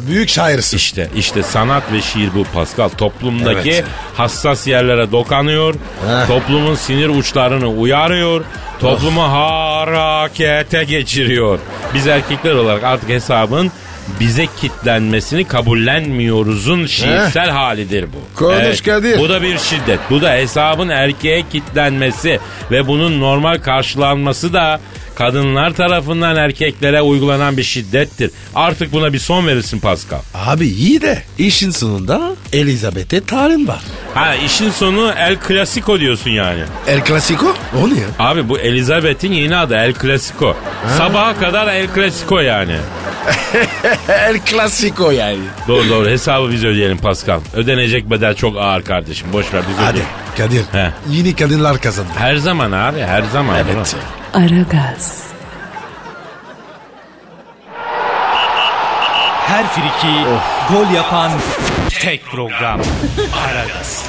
büyük 0.09 0.29
şairsin. 0.29 0.77
İşte 0.77 1.09
işte 1.17 1.43
sanat 1.43 1.83
ve 1.93 2.03
şiir 2.03 2.31
bu 2.35 2.45
Pascal. 2.45 2.89
Toplumdaki 2.89 3.71
Evet. 3.71 3.85
hassas 4.17 4.67
yerlere 4.67 5.13
dokanıyor. 5.13 5.75
Heh. 5.75 6.27
Toplumun 6.27 6.75
sinir 6.75 7.09
uçlarını 7.09 7.69
uyarıyor. 7.69 8.45
Toplumu 8.81 9.23
harekete 9.23 10.85
geçiriyor. 10.85 11.59
Biz 11.95 12.07
erkekler 12.07 12.53
olarak 12.55 12.85
artık 12.85 13.09
hesabın 13.09 13.73
bize 14.21 14.47
kitlenmesini 14.61 15.45
kabullenmiyoruzun 15.45 16.87
şiirsel 16.87 17.51
halidir 17.51 18.07
bu. 18.13 18.39
Konuş 18.39 18.81
Kadir. 18.81 19.19
Bu 19.19 19.29
da 19.29 19.43
bir 19.43 19.59
şiddet. 19.59 19.99
Bu 20.11 20.23
da 20.23 20.33
hesabın 20.33 20.89
erkeğe 20.89 21.45
kitlenmesi 21.53 22.41
ve 22.71 22.87
bunun 22.87 23.21
normal 23.21 23.59
karşılanması 23.59 24.53
da 24.53 24.81
kadınlar 25.14 25.71
tarafından 25.75 26.37
erkeklere 26.37 27.02
uygulanan 27.02 27.56
bir 27.56 27.62
şiddettir. 27.62 28.30
Artık 28.54 28.92
buna 28.92 29.12
bir 29.12 29.18
son 29.18 29.47
verirsin 29.47 29.78
Pascal. 29.78 30.18
Abi 30.35 30.66
iyi 30.66 31.00
de 31.00 31.23
işin 31.38 31.71
sonunda 31.71 32.33
Elizabeth'e 32.52 33.21
talim 33.25 33.68
var. 33.68 33.80
Ha 34.14 34.35
işin 34.35 34.71
sonu 34.71 35.12
El 35.18 35.37
Clasico 35.49 36.00
diyorsun 36.00 36.30
yani. 36.30 36.62
El 36.87 37.04
Clasico? 37.04 37.54
O 37.83 37.90
ne 37.90 38.00
ya? 38.00 38.06
Abi 38.18 38.49
bu 38.49 38.59
Elizabeth'in 38.59 39.33
yeni 39.33 39.56
adı 39.56 39.75
El 39.75 39.94
Clasico. 40.02 40.56
Sabaha 40.99 41.40
kadar 41.40 41.75
El 41.75 41.88
Clasico 41.94 42.40
yani. 42.40 42.76
El 44.09 44.40
Clasico 44.47 45.11
yani. 45.11 45.38
Doğru 45.68 45.88
doğru 45.88 46.09
hesabı 46.09 46.52
biz 46.52 46.64
ödeyelim 46.64 46.99
Pascal. 46.99 47.40
Ödenecek 47.54 48.11
bedel 48.11 48.35
çok 48.35 48.56
ağır 48.59 48.83
kardeşim. 48.83 49.28
Boş 49.33 49.54
ver 49.54 49.62
biz 49.68 49.76
Hadi 49.78 49.90
ödeyelim. 49.90 50.11
Kadir. 50.37 50.62
He. 50.73 50.91
Yeni 51.11 51.37
kadınlar 51.37 51.81
kazandı. 51.81 52.09
Her 52.19 52.37
zaman 52.37 52.73
abi 52.73 53.00
her 53.00 53.23
zaman. 53.23 53.57
Evet. 53.57 53.97
Aragaz, 54.35 55.23
Her 59.47 59.67
friki 59.67 60.14
gol 60.73 60.95
yapan 60.95 61.33
tek 62.00 62.25
program. 62.26 62.81
Aragaz. 63.47 64.05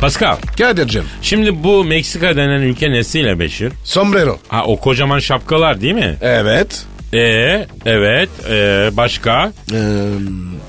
Pascal 0.00 0.36
Kadir'cim. 0.58 1.04
şimdi 1.22 1.64
bu 1.64 1.84
Meksika 1.84 2.36
denen 2.36 2.60
ülke 2.60 2.90
nesiyle 2.90 3.38
Beşir? 3.38 3.72
Sombrero. 3.84 4.38
Ha 4.48 4.64
o 4.64 4.76
kocaman 4.80 5.18
şapkalar 5.18 5.80
değil 5.80 5.94
mi? 5.94 6.16
Evet. 6.20 6.84
Ee, 7.14 7.66
evet 7.86 8.28
ee, 8.50 8.90
başka? 8.92 9.52
Ee, 9.72 9.76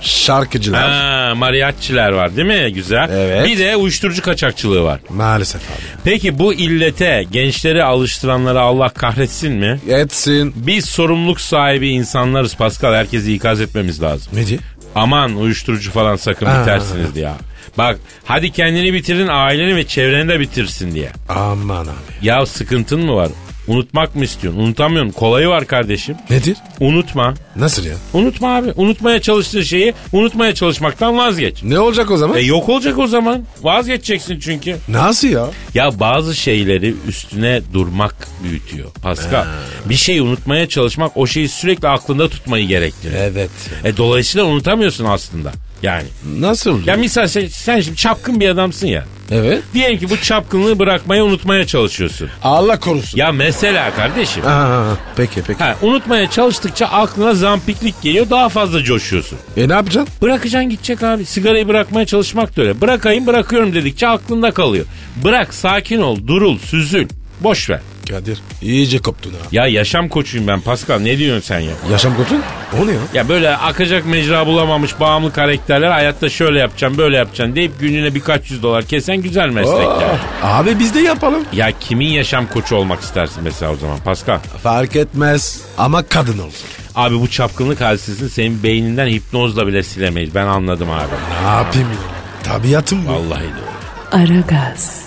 şarkıcılar. 0.01 0.91
Ha, 0.91 1.35
mariachiler 1.35 2.09
var 2.11 2.35
değil 2.35 2.47
mi? 2.47 2.73
Güzel. 2.73 3.09
Evet. 3.11 3.45
Bir 3.47 3.59
de 3.59 3.75
uyuşturucu 3.75 4.21
kaçakçılığı 4.21 4.83
var. 4.83 4.99
Maalesef 5.09 5.61
abi. 5.71 6.01
Peki 6.03 6.39
bu 6.39 6.53
illete 6.53 7.25
gençleri 7.31 7.83
alıştıranları 7.83 8.61
Allah 8.61 8.89
kahretsin 8.89 9.51
mi? 9.53 9.79
Etsin. 9.89 10.53
Biz 10.55 10.85
sorumluluk 10.85 11.41
sahibi 11.41 11.89
insanlarız 11.89 12.55
Pascal. 12.55 12.93
Herkesi 12.93 13.33
ikaz 13.33 13.61
etmemiz 13.61 14.01
lazım. 14.01 14.33
Ne 14.35 14.47
diye? 14.47 14.59
Aman 14.95 15.35
uyuşturucu 15.35 15.91
falan 15.91 16.15
sakın 16.15 16.45
Ha. 16.45 16.61
bitersiniz 16.61 17.15
diye. 17.15 17.29
Bak 17.77 17.99
hadi 18.25 18.51
kendini 18.51 18.93
bitirin 18.93 19.27
aileni 19.27 19.75
ve 19.75 19.87
çevreni 19.87 20.29
de 20.29 20.39
bitirsin 20.39 20.95
diye. 20.95 21.09
Aman 21.29 21.83
abi. 21.83 21.91
Ya 22.27 22.45
sıkıntın 22.45 23.01
mı 23.05 23.15
var? 23.15 23.29
Unutmak 23.67 24.15
mı 24.15 24.23
istiyorsun? 24.23 24.59
Unutamıyorum. 24.59 25.11
Kolayı 25.11 25.47
var 25.47 25.67
kardeşim. 25.67 26.15
Nedir? 26.29 26.57
Unutma. 26.79 27.33
Nasıl 27.55 27.85
ya? 27.85 27.95
Unutma 28.13 28.55
abi. 28.55 28.71
Unutmaya 28.75 29.21
çalıştığın 29.21 29.61
şeyi 29.61 29.93
unutmaya 30.11 30.55
çalışmaktan 30.55 31.17
vazgeç. 31.17 31.63
Ne 31.63 31.79
olacak 31.79 32.11
o 32.11 32.17
zaman? 32.17 32.37
E 32.37 32.41
yok 32.41 32.69
olacak 32.69 32.99
o 32.99 33.07
zaman. 33.07 33.43
Vazgeçeceksin 33.61 34.39
çünkü. 34.39 34.75
Nasıl 34.87 35.27
ya? 35.27 35.47
Ya 35.73 35.99
bazı 35.99 36.35
şeyleri 36.35 36.95
üstüne 37.07 37.61
durmak 37.73 38.27
büyütüyor. 38.43 38.91
Pascal. 39.01 39.45
Bir 39.85 39.95
şeyi 39.95 40.21
unutmaya 40.21 40.69
çalışmak 40.69 41.17
o 41.17 41.27
şeyi 41.27 41.49
sürekli 41.49 41.87
aklında 41.87 42.29
tutmayı 42.29 42.67
gerektiriyor. 42.67 43.21
Evet. 43.21 43.49
E 43.83 43.97
dolayısıyla 43.97 44.45
unutamıyorsun 44.45 45.05
aslında. 45.05 45.51
Yani. 45.83 46.07
Nasıl? 46.39 46.87
Ya 46.87 46.95
misal 46.95 47.27
sen, 47.27 47.47
sen 47.47 47.81
şimdi 47.81 47.97
çapkın 47.97 48.39
bir 48.39 48.49
adamsın 48.49 48.87
ya. 48.87 49.05
Evet. 49.33 49.63
Diyelim 49.73 49.99
ki 49.99 50.09
bu 50.09 50.17
çapkınlığı 50.17 50.79
bırakmayı 50.79 51.23
unutmaya 51.23 51.67
çalışıyorsun. 51.67 52.29
Allah 52.43 52.79
korusun. 52.79 53.17
Ya 53.17 53.31
mesela 53.31 53.95
kardeşim. 53.95 54.47
Aa, 54.47 54.83
peki 55.15 55.41
peki. 55.47 55.63
Ha, 55.63 55.75
unutmaya 55.81 56.29
çalıştıkça 56.29 56.85
aklına 56.85 57.33
zampiklik 57.33 58.01
geliyor 58.01 58.29
daha 58.29 58.49
fazla 58.49 58.83
coşuyorsun. 58.83 59.37
E 59.57 59.69
ne 59.69 59.73
yapacaksın? 59.73 60.13
Bırakacaksın 60.21 60.69
gidecek 60.69 61.03
abi. 61.03 61.25
Sigarayı 61.25 61.67
bırakmaya 61.67 62.05
çalışmak 62.05 62.57
da 62.57 62.61
öyle. 62.61 62.81
Bırakayım 62.81 63.27
bırakıyorum 63.27 63.73
dedikçe 63.73 64.07
aklında 64.07 64.51
kalıyor. 64.51 64.85
Bırak 65.23 65.53
sakin 65.53 66.01
ol 66.01 66.17
durul 66.27 66.57
süzül. 66.57 67.07
Boş 67.41 67.69
ver. 67.69 67.79
Kadir 68.09 68.39
iyice 68.61 68.97
koptun 68.99 69.31
ha. 69.31 69.37
Ya 69.51 69.67
yaşam 69.67 70.09
koçuyum 70.09 70.47
ben 70.47 70.61
Pascal 70.61 70.99
ne 70.99 71.17
diyorsun 71.17 71.47
sen 71.47 71.59
ya? 71.59 71.71
Yaşam 71.91 72.15
koptun? 72.17 72.41
O 72.81 72.87
ne 72.87 72.91
ya? 72.91 72.97
Ya 73.13 73.29
böyle 73.29 73.57
akacak 73.57 74.05
mecra 74.05 74.47
bulamamış 74.47 74.99
bağımlı 74.99 75.33
karakterler 75.33 75.91
hayatta 75.91 76.29
şöyle 76.29 76.59
yapacağım 76.59 76.97
böyle 76.97 77.17
yapacağım 77.17 77.55
deyip 77.55 77.79
gününe 77.79 78.15
birkaç 78.15 78.51
yüz 78.51 78.63
dolar 78.63 78.85
kesen 78.85 79.17
güzel 79.17 79.49
meslekler. 79.49 80.09
Aa, 80.43 80.57
abi 80.57 80.79
biz 80.79 80.93
de 80.95 80.99
yapalım. 80.99 81.43
Ya 81.53 81.71
kimin 81.79 82.07
yaşam 82.07 82.47
koçu 82.47 82.75
olmak 82.75 83.01
istersin 83.01 83.43
mesela 83.43 83.71
o 83.71 83.75
zaman 83.75 83.99
Pascal? 83.99 84.39
Fark 84.63 84.95
etmez 84.95 85.61
ama 85.77 86.03
kadın 86.03 86.37
olsun. 86.39 86.67
Abi 86.95 87.19
bu 87.19 87.27
çapkınlık 87.29 87.81
hadisesini 87.81 88.29
senin 88.29 88.63
beyninden 88.63 89.07
hipnozla 89.07 89.67
bile 89.67 89.83
silemeyiz. 89.83 90.35
Ben 90.35 90.45
anladım 90.47 90.89
abi. 90.91 91.43
Ne 91.43 91.47
yapayım 91.49 91.87
ya? 91.89 91.97
Tabiatım 92.43 93.07
bu. 93.07 93.11
Vallahi 93.11 93.41
de 93.41 93.45
öyle. 93.45 94.33
Aragaz, 94.33 95.02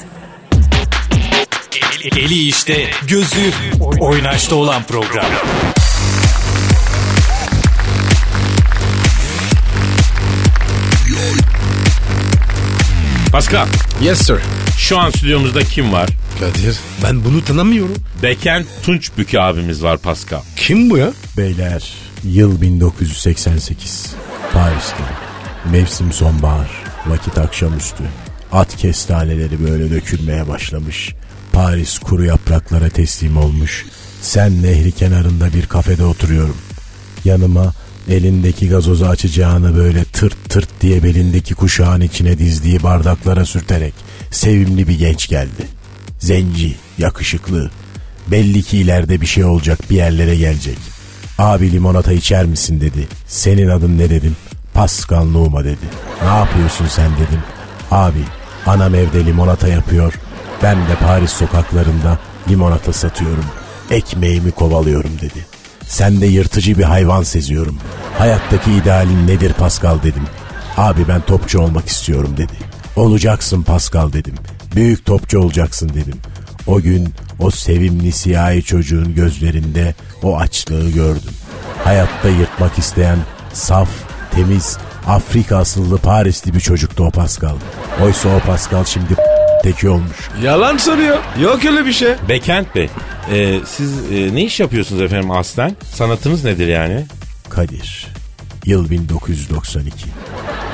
Eli 2.12 2.48
işte, 2.48 2.90
gözü 3.08 3.52
oynaşta 4.00 4.54
olan 4.54 4.82
program. 4.82 5.24
Pascal 13.32 13.66
Yes 14.02 14.18
sir. 14.26 14.36
şu 14.78 14.98
an 14.98 15.10
stüdyomuzda 15.10 15.62
kim 15.64 15.92
var? 15.92 16.08
Kadir 16.40 16.78
ben 17.02 17.24
bunu 17.24 17.44
tanımıyorum. 17.44 17.96
Beken 18.22 18.64
Tunçbükü 18.82 19.38
abimiz 19.38 19.82
var 19.82 19.98
Pascal. 19.98 20.40
Kim 20.56 20.90
bu 20.90 20.96
ya? 20.98 21.12
Beyler, 21.36 21.92
yıl 22.24 22.60
1988. 22.60 24.14
Paris'te. 24.52 25.02
Mevsim 25.70 26.12
sonbahar. 26.12 26.68
Vakit 27.06 27.38
akşamüstü. 27.38 28.02
At 28.52 28.76
kestaneleri 28.76 29.64
böyle 29.70 29.90
dökülmeye 29.90 30.48
başlamış. 30.48 31.14
Paris 31.56 31.98
kuru 31.98 32.24
yapraklara 32.24 32.88
teslim 32.88 33.36
olmuş. 33.36 33.86
Sen 34.22 34.62
nehri 34.62 34.92
kenarında 34.92 35.54
bir 35.54 35.66
kafede 35.66 36.04
oturuyorum. 36.04 36.56
Yanıma 37.24 37.72
elindeki 38.08 38.68
gazozu 38.68 39.06
açacağını 39.06 39.76
böyle 39.76 40.04
tırt 40.04 40.50
tırt 40.50 40.68
diye 40.80 41.02
belindeki 41.02 41.54
kuşağın 41.54 42.00
içine 42.00 42.38
dizdiği 42.38 42.82
bardaklara 42.82 43.44
sürterek 43.44 43.94
sevimli 44.30 44.88
bir 44.88 44.98
genç 44.98 45.28
geldi. 45.28 45.66
Zenci, 46.18 46.76
yakışıklı. 46.98 47.70
Belli 48.26 48.62
ki 48.62 48.78
ileride 48.78 49.20
bir 49.20 49.26
şey 49.26 49.44
olacak 49.44 49.78
bir 49.90 49.96
yerlere 49.96 50.36
gelecek. 50.36 50.78
Abi 51.38 51.72
limonata 51.72 52.12
içer 52.12 52.44
misin 52.44 52.80
dedi. 52.80 53.08
Senin 53.28 53.68
adın 53.68 53.98
ne 53.98 54.10
dedim. 54.10 54.36
Pascal 54.74 55.34
dedi. 55.64 55.86
Ne 56.22 56.28
yapıyorsun 56.28 56.86
sen 56.86 57.10
dedim. 57.12 57.40
Abi 57.90 58.22
anam 58.66 58.94
evde 58.94 59.26
limonata 59.26 59.68
yapıyor. 59.68 60.12
Ben 60.62 60.76
de 60.76 60.94
Paris 61.06 61.30
sokaklarında 61.30 62.18
limonata 62.48 62.92
satıyorum. 62.92 63.44
Ekmeğimi 63.90 64.50
kovalıyorum 64.50 65.10
dedi. 65.20 65.46
Sen 65.88 66.20
de 66.20 66.26
yırtıcı 66.26 66.78
bir 66.78 66.84
hayvan 66.84 67.22
seziyorum. 67.22 67.78
Hayattaki 68.18 68.72
idealin 68.72 69.26
nedir 69.26 69.52
Pascal 69.52 70.02
dedim. 70.02 70.24
Abi 70.76 71.08
ben 71.08 71.20
topçu 71.20 71.60
olmak 71.60 71.88
istiyorum 71.88 72.34
dedi. 72.36 72.52
Olacaksın 72.96 73.62
Pascal 73.62 74.12
dedim. 74.12 74.34
Büyük 74.74 75.06
topçu 75.06 75.38
olacaksın 75.38 75.88
dedim. 75.88 76.20
O 76.66 76.80
gün 76.80 77.14
o 77.38 77.50
sevimli 77.50 78.12
siyahi 78.12 78.62
çocuğun 78.62 79.14
gözlerinde 79.14 79.94
o 80.22 80.38
açlığı 80.38 80.90
gördüm. 80.90 81.32
Hayatta 81.84 82.28
yırtmak 82.28 82.78
isteyen 82.78 83.18
saf, 83.52 83.88
temiz, 84.30 84.78
Afrika 85.06 85.56
asıllı 85.56 85.98
Parisli 85.98 86.54
bir 86.54 86.60
çocuktu 86.60 87.04
o 87.04 87.10
Pascal. 87.10 87.56
Oysa 88.02 88.28
o 88.28 88.38
Pascal 88.38 88.84
şimdi 88.84 89.16
teki 89.62 89.88
olmuş. 89.88 90.16
Yalan 90.42 90.76
söylüyor. 90.76 91.18
Yok 91.40 91.64
öyle 91.64 91.86
bir 91.86 91.92
şey. 91.92 92.14
Bekent 92.28 92.74
Bey, 92.74 92.88
e, 93.32 93.60
siz 93.66 94.12
e, 94.12 94.34
ne 94.34 94.44
iş 94.44 94.60
yapıyorsunuz 94.60 95.02
efendim 95.02 95.30
aslen? 95.30 95.76
Sanatınız 95.94 96.44
nedir 96.44 96.66
yani? 96.66 97.06
Kadir. 97.48 98.06
Yıl 98.64 98.90
1992. 98.90 100.06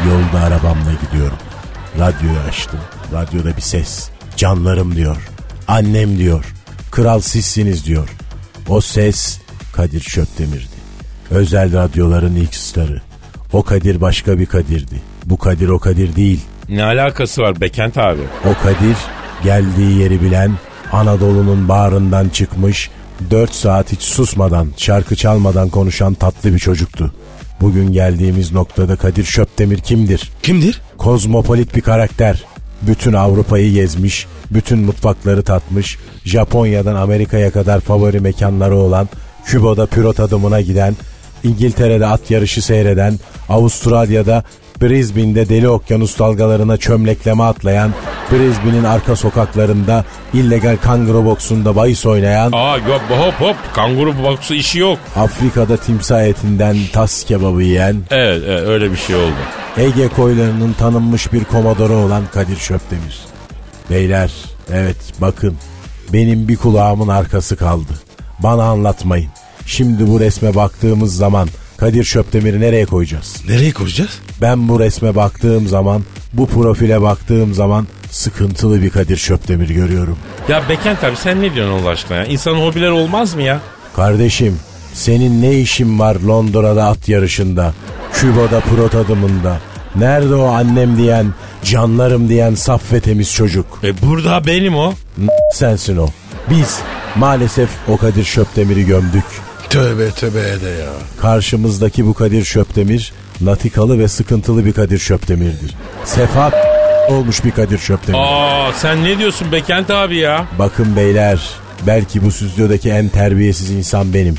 Yolda 0.07 0.45
arabamla 0.45 0.93
gidiyorum. 1.07 1.39
Radyoyu 1.99 2.39
açtım. 2.49 2.81
Radyoda 3.13 3.57
bir 3.57 3.63
ses. 3.63 4.09
Canlarım 4.37 4.97
diyor. 4.97 5.17
Annem 5.69 6.19
diyor. 6.19 6.45
Kral 6.91 7.21
sizsiniz 7.21 7.87
diyor. 7.87 8.09
O 8.69 8.81
ses 8.81 9.39
Kadir 9.73 10.01
Şöpdemir'di. 10.01 10.83
Özel 11.31 11.73
radyoların 11.73 12.37
ilk 12.37 12.55
starı. 12.55 13.01
O 13.53 13.63
Kadir 13.63 14.01
başka 14.01 14.39
bir 14.39 14.47
Kadir'di. 14.47 15.03
Bu 15.25 15.39
Kadir 15.39 15.69
o 15.69 15.79
Kadir 15.79 16.17
değil. 16.17 16.41
Ne 16.73 16.85
alakası 16.85 17.43
var 17.43 17.61
Bekent 17.61 17.99
abi? 17.99 18.23
O 18.45 18.63
Kadir 18.63 18.97
geldiği 19.45 19.99
yeri 19.99 20.23
bilen 20.23 20.53
Anadolu'nun 20.93 21.69
bağrından 21.69 22.29
çıkmış 22.29 22.91
4 23.31 23.55
saat 23.55 23.93
hiç 23.93 24.03
susmadan 24.03 24.69
şarkı 24.77 25.17
çalmadan 25.17 25.69
konuşan 25.69 26.15
tatlı 26.15 26.55
bir 26.55 26.59
çocuktu. 26.59 27.13
Bugün 27.61 27.93
geldiğimiz 27.93 28.53
noktada 28.53 28.97
Kadir 28.97 29.25
Şöpdemir 29.25 29.79
kimdir? 29.79 30.31
Kimdir? 30.43 30.81
Kozmopolit 30.99 31.77
bir 31.77 31.81
karakter. 31.81 32.45
Bütün 32.83 33.13
Avrupa'yı 33.13 33.73
gezmiş, 33.73 34.27
bütün 34.51 34.79
mutfakları 34.79 35.43
tatmış, 35.43 35.99
Japonya'dan 36.25 36.97
Amerika'ya 36.97 37.51
kadar 37.51 37.81
favori 37.81 38.21
mekanları 38.21 38.77
olan, 38.77 39.09
Küba'da 39.45 39.87
pürot 39.87 40.21
adımına 40.21 40.61
giden, 40.61 40.97
İngiltere'de 41.45 42.07
at 42.07 42.31
yarışı 42.31 42.63
seyreden, 42.63 43.19
Avustralya'da 43.49 44.45
Brisbane'de 44.83 45.49
deli 45.49 45.69
okyanus 45.69 46.19
dalgalarına 46.19 46.77
çömlekleme 46.77 47.43
atlayan, 47.43 47.91
Brisbane'in 48.33 48.85
arka 48.85 49.17
sokaklarında 49.17 50.05
illegal 50.35 50.77
kanguru 50.77 51.25
boksunda 51.25 51.77
bahis 51.77 52.07
oynayan, 52.07 52.53
Aa 52.53 52.77
yok 52.77 53.01
hop 53.09 53.35
hop 53.49 53.57
kanguru 53.75 54.23
boksu 54.23 54.55
işi 54.55 54.79
yok. 54.79 54.99
Afrika'da 55.17 55.77
timsah 55.77 56.23
etinden 56.23 56.77
tas 56.93 57.25
kebabı 57.25 57.63
yiyen, 57.63 57.97
Evet, 58.11 58.43
evet 58.47 58.67
öyle 58.67 58.93
bir 58.93 58.97
şey 58.97 59.17
oldu. 59.17 59.35
Ege 59.77 60.09
koylarının 60.09 60.73
tanınmış 60.73 61.33
bir 61.33 61.45
komodoru 61.45 61.95
olan 61.95 62.23
Kadir 62.33 62.57
Şöpdemir. 62.57 63.21
Beyler, 63.91 64.33
evet 64.73 64.97
bakın 65.21 65.57
benim 66.13 66.49
bir 66.49 66.57
kulağımın 66.57 67.09
arkası 67.09 67.57
kaldı. 67.57 67.93
Bana 68.39 68.65
anlatmayın. 68.65 69.31
Şimdi 69.67 70.09
bu 70.09 70.21
resme 70.21 70.55
baktığımız 70.55 71.17
zaman 71.17 71.49
Kadir 71.83 72.05
Şöpdemir'i 72.05 72.61
nereye 72.61 72.87
koyacağız? 72.87 73.37
Nereye 73.49 73.73
koyacağız? 73.73 74.11
Ben 74.41 74.69
bu 74.69 74.81
resme 74.81 75.15
baktığım 75.15 75.69
zaman, 75.69 76.03
bu 76.33 76.47
profile 76.47 77.03
baktığım 77.03 77.55
zaman 77.55 77.87
sıkıntılı 78.11 78.83
bir 78.83 78.91
Kadir 78.91 79.17
Şöpdemir 79.17 79.71
görüyorum. 79.71 80.19
Ya 80.49 80.63
Bekent 80.69 81.05
abi 81.05 81.17
sen 81.17 81.43
ne 81.43 81.55
diyorsun 81.55 81.83
Allah 81.83 81.91
aşkına 81.91 82.17
ya? 82.17 82.25
İnsanın 82.25 82.61
hobileri 82.61 82.91
olmaz 82.91 83.35
mı 83.35 83.43
ya? 83.43 83.61
Kardeşim, 83.97 84.59
senin 84.95 85.43
ne 85.43 85.59
işin 85.59 85.99
var 85.99 86.17
Londra'da 86.27 86.85
at 86.85 87.09
yarışında, 87.09 87.75
Küba'da 88.13 88.61
prot 88.61 88.95
adımında? 88.95 89.59
Nerede 89.97 90.35
o 90.35 90.47
annem 90.47 90.97
diyen, 90.97 91.27
canlarım 91.65 92.29
diyen 92.29 92.55
saf 92.55 92.93
ve 92.93 93.01
temiz 93.01 93.35
çocuk? 93.35 93.67
E 93.85 94.03
burada 94.03 94.47
benim 94.47 94.77
o. 94.77 94.95
Sensin 95.55 95.97
o. 95.97 96.07
Biz 96.51 96.79
maalesef 97.17 97.71
o 97.89 97.97
Kadir 97.97 98.25
Şöpdemir'i 98.25 98.87
gömdük. 98.87 99.25
Tövbe 99.73 100.11
tövbe 100.11 100.61
de 100.61 100.69
ya. 100.69 100.91
Karşımızdaki 101.21 102.07
bu 102.07 102.15
Kadir 102.15 102.45
Şöpdemir 102.45 103.13
latikalı 103.43 103.99
ve 103.99 104.09
sıkıntılı 104.09 104.65
bir 104.65 104.73
Kadir 104.73 104.99
Şöpdemir'dir. 104.99 105.75
Sefa 106.05 106.53
olmuş 107.09 107.45
bir 107.45 107.51
Kadir 107.51 107.79
Şöpdemir. 107.79 108.19
Aa 108.23 108.73
sen 108.73 109.05
ne 109.05 109.19
diyorsun 109.19 109.53
Bekent 109.53 109.91
abi 109.91 110.17
ya? 110.17 110.47
Bakın 110.59 110.97
beyler 110.97 111.51
belki 111.87 112.25
bu 112.25 112.31
stüdyodaki 112.31 112.91
en 112.91 113.09
terbiyesiz 113.09 113.71
insan 113.71 114.15
benim. 114.15 114.35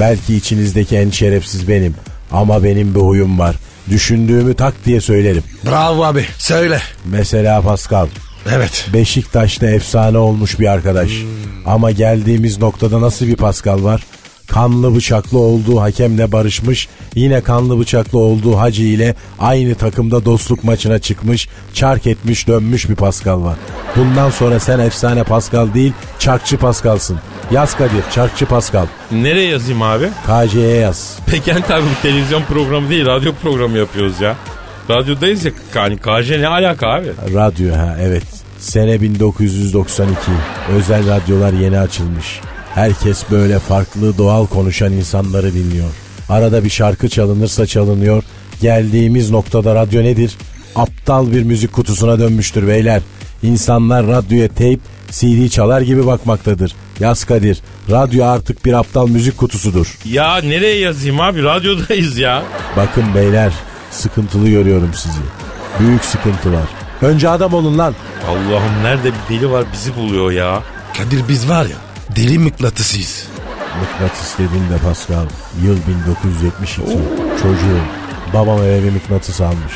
Belki 0.00 0.36
içinizdeki 0.36 0.96
en 0.96 1.10
şerefsiz 1.10 1.68
benim. 1.68 1.94
Ama 2.32 2.64
benim 2.64 2.94
bir 2.94 3.00
huyum 3.00 3.38
var. 3.38 3.56
Düşündüğümü 3.90 4.54
tak 4.54 4.74
diye 4.84 5.00
söylerim. 5.00 5.42
Bravo 5.66 6.04
abi. 6.04 6.24
Söyle. 6.38 6.80
Mesela 7.04 7.62
Pascal. 7.62 8.06
Evet. 8.52 8.86
Beşiktaş'ta 8.94 9.66
efsane 9.66 10.18
olmuş 10.18 10.60
bir 10.60 10.66
arkadaş. 10.66 11.10
Ama 11.66 11.90
geldiğimiz 11.90 12.58
noktada 12.58 13.00
nasıl 13.00 13.26
bir 13.26 13.36
Pascal 13.36 13.84
var? 13.84 14.02
Kanlı 14.54 14.94
bıçaklı 14.94 15.38
olduğu 15.38 15.80
hakemle 15.80 16.32
barışmış, 16.32 16.88
yine 17.14 17.40
kanlı 17.40 17.80
bıçaklı 17.80 18.18
olduğu 18.18 18.58
Hacı 18.58 18.82
ile 18.82 19.14
aynı 19.38 19.74
takımda 19.74 20.24
dostluk 20.24 20.64
maçına 20.64 20.98
çıkmış, 20.98 21.48
çark 21.72 22.06
etmiş 22.06 22.48
dönmüş 22.48 22.88
bir 22.88 22.94
Pascal 22.94 23.42
var. 23.44 23.56
Bundan 23.96 24.30
sonra 24.30 24.60
sen 24.60 24.78
efsane 24.78 25.24
Pascal 25.24 25.74
değil, 25.74 25.92
çarkçı 26.18 26.58
Pascal'sın. 26.58 27.18
Yaz 27.50 27.76
Kadir, 27.76 28.02
çarkçı 28.14 28.46
Pascal. 28.46 28.86
Nereye 29.12 29.50
yazayım 29.50 29.82
abi? 29.82 30.08
KC'ye 30.26 30.76
yaz. 30.76 31.18
Bekent 31.32 31.70
abi 31.70 31.82
bu 31.82 32.02
televizyon 32.02 32.42
programı 32.42 32.90
değil 32.90 33.06
radyo 33.06 33.32
programı 33.42 33.78
yapıyoruz 33.78 34.20
ya. 34.20 34.36
Radyodayız 34.90 35.44
ya 35.44 35.52
yani 35.74 35.96
KJ 35.96 36.30
ne 36.30 36.48
alaka 36.48 36.88
abi? 36.88 37.08
Radyo 37.34 37.74
ha 37.76 37.96
evet. 38.00 38.24
Sene 38.58 39.00
1992. 39.00 40.14
Özel 40.76 41.08
radyolar 41.08 41.52
yeni 41.52 41.78
açılmış. 41.78 42.40
Herkes 42.74 43.24
böyle 43.30 43.58
farklı 43.58 44.18
doğal 44.18 44.46
konuşan 44.46 44.92
insanları 44.92 45.54
dinliyor. 45.54 45.88
Arada 46.28 46.64
bir 46.64 46.70
şarkı 46.70 47.08
çalınırsa 47.08 47.66
çalınıyor. 47.66 48.22
Geldiğimiz 48.60 49.30
noktada 49.30 49.74
radyo 49.74 50.02
nedir? 50.02 50.36
Aptal 50.76 51.32
bir 51.32 51.42
müzik 51.42 51.72
kutusuna 51.72 52.18
dönmüştür 52.18 52.68
beyler. 52.68 53.02
İnsanlar 53.42 54.06
radyoya 54.06 54.48
teyp, 54.48 54.80
CD 55.10 55.48
çalar 55.48 55.80
gibi 55.80 56.06
bakmaktadır. 56.06 56.74
Yaz 57.00 57.24
Kadir, 57.24 57.58
radyo 57.90 58.24
artık 58.24 58.64
bir 58.64 58.72
aptal 58.72 59.08
müzik 59.08 59.38
kutusudur. 59.38 59.98
Ya 60.04 60.36
nereye 60.36 60.78
yazayım 60.78 61.20
abi 61.20 61.42
radyodayız 61.42 62.18
ya. 62.18 62.42
Bakın 62.76 63.04
beyler, 63.14 63.52
sıkıntılı 63.90 64.48
görüyorum 64.48 64.90
sizi. 64.94 65.20
Büyük 65.80 66.04
sıkıntılar. 66.04 66.68
Önce 67.02 67.28
adam 67.28 67.54
olun 67.54 67.78
lan. 67.78 67.94
Allah'ım 68.28 68.82
nerede 68.82 69.10
bir 69.12 69.36
deli 69.38 69.50
var 69.50 69.64
bizi 69.72 69.96
buluyor 69.96 70.30
ya. 70.30 70.62
Kadir 70.98 71.28
biz 71.28 71.48
var 71.48 71.64
ya 71.64 71.93
deli 72.16 72.38
mıknatısıyız. 72.38 73.28
Mıknatıs 73.80 74.38
dediğinde 74.38 74.78
Pascal 74.84 75.26
yıl 75.62 75.76
1972 75.86 76.76
çocuğum 77.42 77.84
babam 78.34 78.58
eve 78.58 78.84
bir 78.84 78.90
mıknatıs 78.90 79.40
almış. 79.40 79.72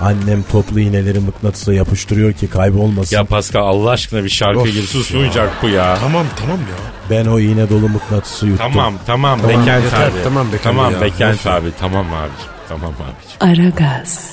Annem 0.00 0.42
toplu 0.42 0.80
iğneleri 0.80 1.18
mıknatısa 1.20 1.72
yapıştırıyor 1.72 2.32
ki 2.32 2.46
kaybolmasın. 2.50 3.16
Ya 3.16 3.24
Pascal 3.24 3.60
Allah 3.66 3.90
aşkına 3.90 4.24
bir 4.24 4.28
şarkı 4.28 4.60
Of 4.60 4.72
gir 4.72 4.82
susmayacak 4.82 5.62
bu 5.62 5.68
ya. 5.68 5.96
Tamam 6.00 6.26
tamam 6.40 6.58
ya. 6.58 6.76
Ben 7.10 7.26
o 7.26 7.38
iğne 7.38 7.70
dolu 7.70 7.88
mıknatısı 7.88 8.46
yuttum. 8.46 8.72
Tamam 8.72 8.94
tamam, 9.06 9.40
Tamam, 9.40 9.58
Bekent 9.58 9.84
yeter, 9.84 10.06
abi. 10.06 10.22
tamam 10.24 10.46
Bekent 10.46 10.62
Tamam 10.64 10.92
ya. 10.92 11.00
Bekent 11.00 11.46
abi 11.46 11.68
tamam 11.80 12.06
abiciğim. 12.06 12.50
Tamam 12.68 12.92
abiciğim. 12.92 13.64
Aragaz, 13.70 14.30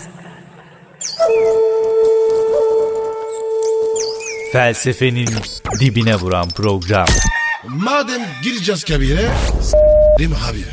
Felsefenin 4.53 5.29
dibine 5.79 6.15
vuran 6.15 6.49
program. 6.49 7.05
Madem 7.67 8.21
gireceğiz 8.43 8.83
kabire 8.83 9.29
mi 10.19 10.35
abi? 10.49 10.63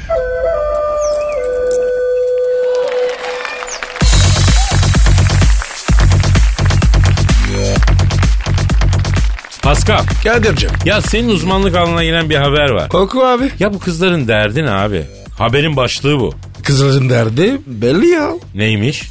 Pascal 9.62 10.04
Kadir'cim. 10.24 10.70
ya 10.84 11.00
senin 11.00 11.28
uzmanlık 11.28 11.76
alanına 11.76 12.04
giren 12.04 12.30
bir 12.30 12.36
haber 12.36 12.70
var. 12.70 12.88
Koku 12.88 13.24
abi. 13.24 13.50
Ya 13.58 13.74
bu 13.74 13.78
kızların 13.78 14.28
derdi 14.28 14.64
ne 14.64 14.70
abi? 14.70 15.06
Haberin 15.38 15.76
başlığı 15.76 16.20
bu. 16.20 16.34
Kızların 16.62 17.10
derdi 17.10 17.60
belli 17.66 18.06
ya. 18.06 18.30
Neymiş? 18.54 19.10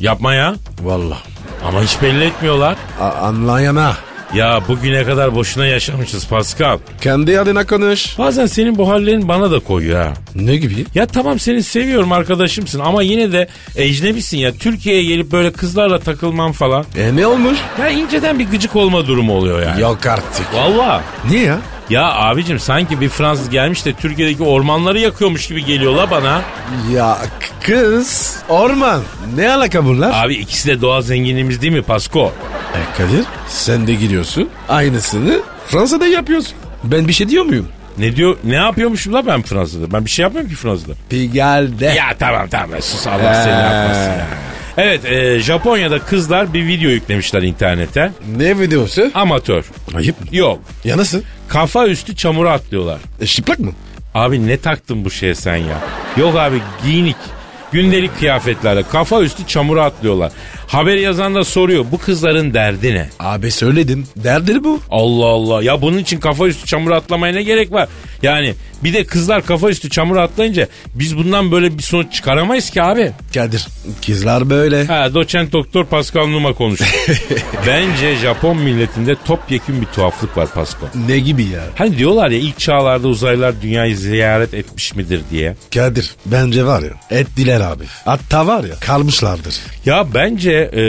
Yapma 0.00 0.34
ya. 0.34 0.54
Valla. 0.82 1.18
Ama 1.66 1.82
hiç 1.82 2.02
belli 2.02 2.24
etmiyorlar. 2.24 2.76
Anlayana. 3.00 3.96
Ya 4.34 4.60
bugüne 4.68 5.04
kadar 5.04 5.34
boşuna 5.34 5.66
yaşamışız 5.66 6.26
Pascal. 6.28 6.78
Kendi 7.00 7.40
adına 7.40 7.66
konuş. 7.66 8.18
Bazen 8.18 8.46
senin 8.46 8.78
bu 8.78 8.88
hallerin 8.90 9.28
bana 9.28 9.50
da 9.50 9.58
koyuyor 9.60 10.04
ha. 10.04 10.12
Ne 10.34 10.56
gibi? 10.56 10.86
Ya 10.94 11.06
tamam 11.06 11.38
seni 11.38 11.62
seviyorum 11.62 12.12
arkadaşımsın 12.12 12.80
ama 12.80 13.02
yine 13.02 13.32
de 13.32 13.48
ecnebisin 13.76 14.38
ya. 14.38 14.52
Türkiye'ye 14.52 15.04
gelip 15.04 15.32
böyle 15.32 15.52
kızlarla 15.52 15.98
takılman 15.98 16.52
falan. 16.52 16.84
E 16.98 17.16
ne 17.16 17.26
olmuş? 17.26 17.58
Ya 17.80 17.88
inceden 17.88 18.38
bir 18.38 18.50
gıcık 18.50 18.76
olma 18.76 19.06
durumu 19.06 19.32
oluyor 19.32 19.62
yani. 19.66 19.80
Yok 19.80 20.06
artık. 20.06 20.54
Valla. 20.54 21.02
Niye 21.30 21.42
ya? 21.44 21.58
Ya 21.90 22.12
abicim 22.12 22.58
sanki 22.58 23.00
bir 23.00 23.08
Fransız 23.08 23.50
gelmiş 23.50 23.84
de 23.84 23.92
Türkiye'deki 23.92 24.42
ormanları 24.42 25.00
yakıyormuş 25.00 25.48
gibi 25.48 25.64
geliyor 25.64 25.92
la 25.94 26.10
bana. 26.10 26.40
Ya 26.92 27.18
Kız, 27.62 28.36
orman. 28.48 29.02
Ne 29.36 29.50
alaka 29.52 29.84
bunlar? 29.84 30.24
Abi 30.24 30.34
ikisi 30.34 30.68
de 30.68 30.80
doğal 30.80 31.02
zenginliğimiz 31.02 31.62
değil 31.62 31.72
mi 31.72 31.82
Pasko? 31.82 32.32
E 32.74 32.96
Kadir 32.98 33.24
sen 33.48 33.86
de 33.86 33.94
gidiyorsun. 33.94 34.48
Aynısını 34.68 35.40
Fransa'da 35.68 36.06
yapıyorsun. 36.06 36.54
Ben 36.84 37.08
bir 37.08 37.12
şey 37.12 37.28
diyor 37.28 37.44
muyum? 37.44 37.68
Ne 37.98 38.16
diyor? 38.16 38.36
Ne 38.44 38.54
yapıyormuşum 38.54 39.12
la 39.14 39.26
ben 39.26 39.42
Fransa'da? 39.42 39.92
Ben 39.92 40.04
bir 40.04 40.10
şey 40.10 40.22
yapmıyorum 40.22 40.50
ki 40.50 40.56
Fransa'da. 40.56 40.92
Pigal'de. 41.10 41.84
Ya 41.86 42.06
tamam 42.18 42.48
tamam 42.48 42.82
sus 42.82 43.06
Allah 43.06 43.34
seni 43.44 43.52
yapmasın 43.62 44.10
ya. 44.10 44.26
Evet 44.76 45.04
e, 45.04 45.38
Japonya'da 45.40 45.98
kızlar 45.98 46.54
bir 46.54 46.66
video 46.66 46.90
yüklemişler 46.90 47.42
internete. 47.42 48.12
Ne 48.36 48.58
videosu? 48.60 49.10
Amatör. 49.14 49.64
Ayıp 49.96 50.20
mı? 50.20 50.26
Yok. 50.36 50.58
Ya 50.84 50.96
nasıl? 50.96 51.22
Kafa 51.48 51.86
üstü 51.86 52.16
çamura 52.16 52.52
atlıyorlar. 52.52 52.98
E, 53.20 53.26
şıplak 53.26 53.58
mı? 53.58 53.72
Abi 54.14 54.46
ne 54.46 54.56
taktın 54.56 55.04
bu 55.04 55.10
şeye 55.10 55.34
sen 55.34 55.56
ya? 55.56 55.78
Yok 56.16 56.36
abi 56.36 56.62
giyinik. 56.84 57.16
Gündelik 57.72 58.18
kıyafetlerle 58.18 58.82
kafa 58.82 59.20
üstü 59.22 59.46
çamura 59.46 59.84
atlıyorlar. 59.84 60.32
Haber 60.70 60.96
yazan 60.96 61.34
da 61.34 61.44
soruyor 61.44 61.84
bu 61.92 61.98
kızların 61.98 62.54
derdi 62.54 62.94
ne? 62.94 63.08
Abi 63.20 63.50
söyledim. 63.50 64.06
Derdir 64.16 64.64
bu. 64.64 64.80
Allah 64.90 65.26
Allah 65.26 65.62
ya 65.62 65.82
bunun 65.82 65.98
için 65.98 66.20
kafa 66.20 66.46
üstü 66.46 66.66
çamura 66.66 66.96
atlamaya 66.96 67.34
ne 67.34 67.42
gerek 67.42 67.72
var? 67.72 67.88
Yani 68.22 68.54
bir 68.84 68.92
de 68.92 69.04
kızlar 69.04 69.46
kafa 69.46 69.70
üstü 69.70 69.90
çamura 69.90 70.22
atlayınca 70.22 70.68
biz 70.94 71.16
bundan 71.16 71.52
böyle 71.52 71.78
bir 71.78 71.82
sonuç 71.82 72.12
çıkaramayız 72.12 72.70
ki 72.70 72.82
abi. 72.82 73.12
Kadir. 73.34 73.66
Kızlar 74.06 74.50
böyle. 74.50 74.84
Ha 74.84 75.14
doçent 75.14 75.52
doktor 75.52 75.84
Pascal 75.84 76.26
Numa 76.26 76.52
konuştu. 76.52 76.84
Bence 77.66 78.16
Japon 78.16 78.56
milletinde 78.56 79.16
topyekun 79.26 79.80
bir 79.80 79.86
tuhaflık 79.86 80.36
var 80.36 80.48
Pascal. 80.54 80.88
Ne 81.08 81.18
gibi 81.18 81.42
ya? 81.42 81.62
Hani 81.74 81.98
diyorlar 81.98 82.30
ya 82.30 82.38
ilk 82.38 82.58
çağlarda 82.58 83.08
uzaylılar 83.08 83.54
dünyayı 83.62 83.96
ziyaret 83.96 84.54
etmiş 84.54 84.94
midir 84.94 85.20
diye. 85.30 85.56
Kadir 85.74 86.14
bence 86.26 86.64
var 86.66 86.82
ya 86.82 87.18
ettiler 87.18 87.60
abi. 87.60 87.84
Hatta 88.04 88.46
var 88.46 88.64
ya 88.64 88.74
kalmışlardır. 88.80 89.54
Ya 89.86 90.06
bence 90.14 90.59
e, 90.62 90.82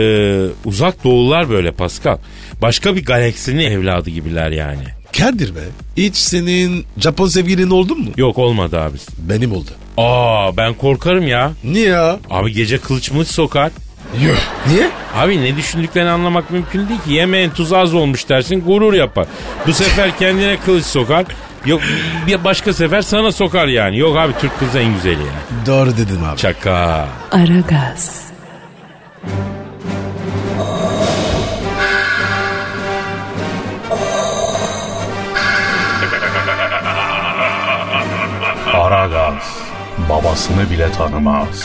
uzak 0.66 1.04
doğular 1.04 1.50
böyle 1.50 1.72
Pascal. 1.72 2.18
Başka 2.62 2.96
bir 2.96 3.06
galaksinin 3.06 3.72
evladı 3.72 4.10
gibiler 4.10 4.52
yani. 4.52 4.84
Kadir 5.18 5.56
be 5.56 5.60
hiç 5.98 6.16
senin 6.16 6.86
Japon 6.98 7.28
sevgilin 7.28 7.70
oldu 7.70 7.96
mu? 7.96 8.06
Yok 8.18 8.38
olmadı 8.38 8.80
abi. 8.80 8.98
Benim 9.18 9.52
oldu. 9.52 9.70
Aa 9.98 10.58
ben 10.58 10.74
korkarım 10.74 11.28
ya. 11.28 11.52
Niye 11.64 11.88
ya? 11.88 12.20
Abi 12.30 12.52
gece 12.54 12.78
kılıç 12.78 13.12
mılıç 13.12 13.28
sokar. 13.28 13.72
Yok. 14.26 14.38
Niye? 14.68 14.90
Abi 15.16 15.42
ne 15.42 15.58
düşündüklerini 15.58 16.10
anlamak 16.10 16.52
mümkün 16.52 16.90
değil 16.90 17.00
ki. 17.02 17.14
Yemeğin 17.14 17.50
tuzu 17.50 17.76
az 17.76 17.94
olmuş 17.94 18.30
dersin 18.30 18.62
gurur 18.62 18.94
yapar. 18.94 19.26
Bu 19.68 19.74
sefer 19.74 20.18
kendine 20.18 20.58
kılıç 20.66 20.86
sokar. 20.86 21.26
Yok 21.66 21.82
bir 22.28 22.44
başka 22.44 22.74
sefer 22.74 23.02
sana 23.02 23.32
sokar 23.32 23.68
yani. 23.68 23.98
Yok 23.98 24.18
abi 24.18 24.34
Türk 24.42 24.60
kızı 24.60 24.80
en 24.80 24.94
güzeli 24.94 25.22
ya. 25.22 25.66
Doğru 25.66 25.98
dedin 25.98 26.24
abi. 26.24 26.38
Çaka. 26.38 26.72
Aragaz, 26.72 27.10
Aragaz 27.32 28.31
babasını 40.12 40.72
bile 40.72 40.92
tanımaz. 40.92 41.64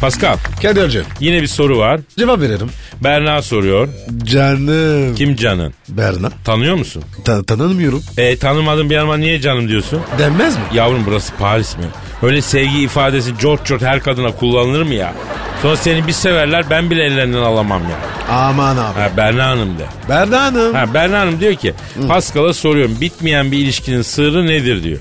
Pascal 0.00 0.36
Kadir'cim 0.62 1.04
yine 1.20 1.42
bir 1.42 1.46
soru 1.46 1.78
var. 1.78 2.00
cevap 2.18 2.40
veririm. 2.40 2.70
Berna 3.04 3.42
soruyor. 3.42 3.88
Canım. 4.24 5.14
Kim 5.14 5.36
canın? 5.36 5.74
Berna. 5.88 6.30
Tanıyor 6.44 6.74
musun? 6.76 7.04
Ta- 7.24 7.42
tanımıyorum. 7.42 8.02
E 8.16 8.36
tanımadığın 8.38 8.90
bir 8.90 8.94
yanıma 8.94 9.16
niye 9.16 9.40
canım 9.40 9.68
diyorsun? 9.68 10.00
Denmez 10.18 10.56
mi? 10.56 10.62
Yavrum 10.72 11.02
burası 11.06 11.32
Paris 11.38 11.76
mi? 11.76 11.84
Öyle 12.22 12.42
sevgi 12.42 12.82
ifadesi 12.82 13.38
cort 13.38 13.66
cort 13.66 13.82
her 13.82 14.00
kadına 14.00 14.32
kullanılır 14.32 14.82
mı 14.82 14.94
ya? 14.94 15.14
Sonra 15.62 15.76
seni 15.76 16.06
bir 16.06 16.12
severler 16.12 16.70
ben 16.70 16.90
bile 16.90 17.04
ellerinden 17.04 17.38
alamam 17.38 17.82
ya. 17.82 17.96
Aman 18.36 18.76
abi. 18.76 19.00
Ha 19.00 19.10
Berna 19.16 19.46
Hanım 19.46 19.78
de. 19.78 19.84
Berna 20.08 20.42
Hanım. 20.42 20.74
Ha 20.74 20.94
Berna 20.94 21.20
Hanım 21.20 21.40
diyor 21.40 21.54
ki 21.54 21.74
Pascal'a 22.08 22.52
soruyorum 22.54 23.00
bitmeyen 23.00 23.52
bir 23.52 23.58
ilişkinin 23.58 24.02
sırrı 24.02 24.46
nedir 24.46 24.82
diyor. 24.82 24.98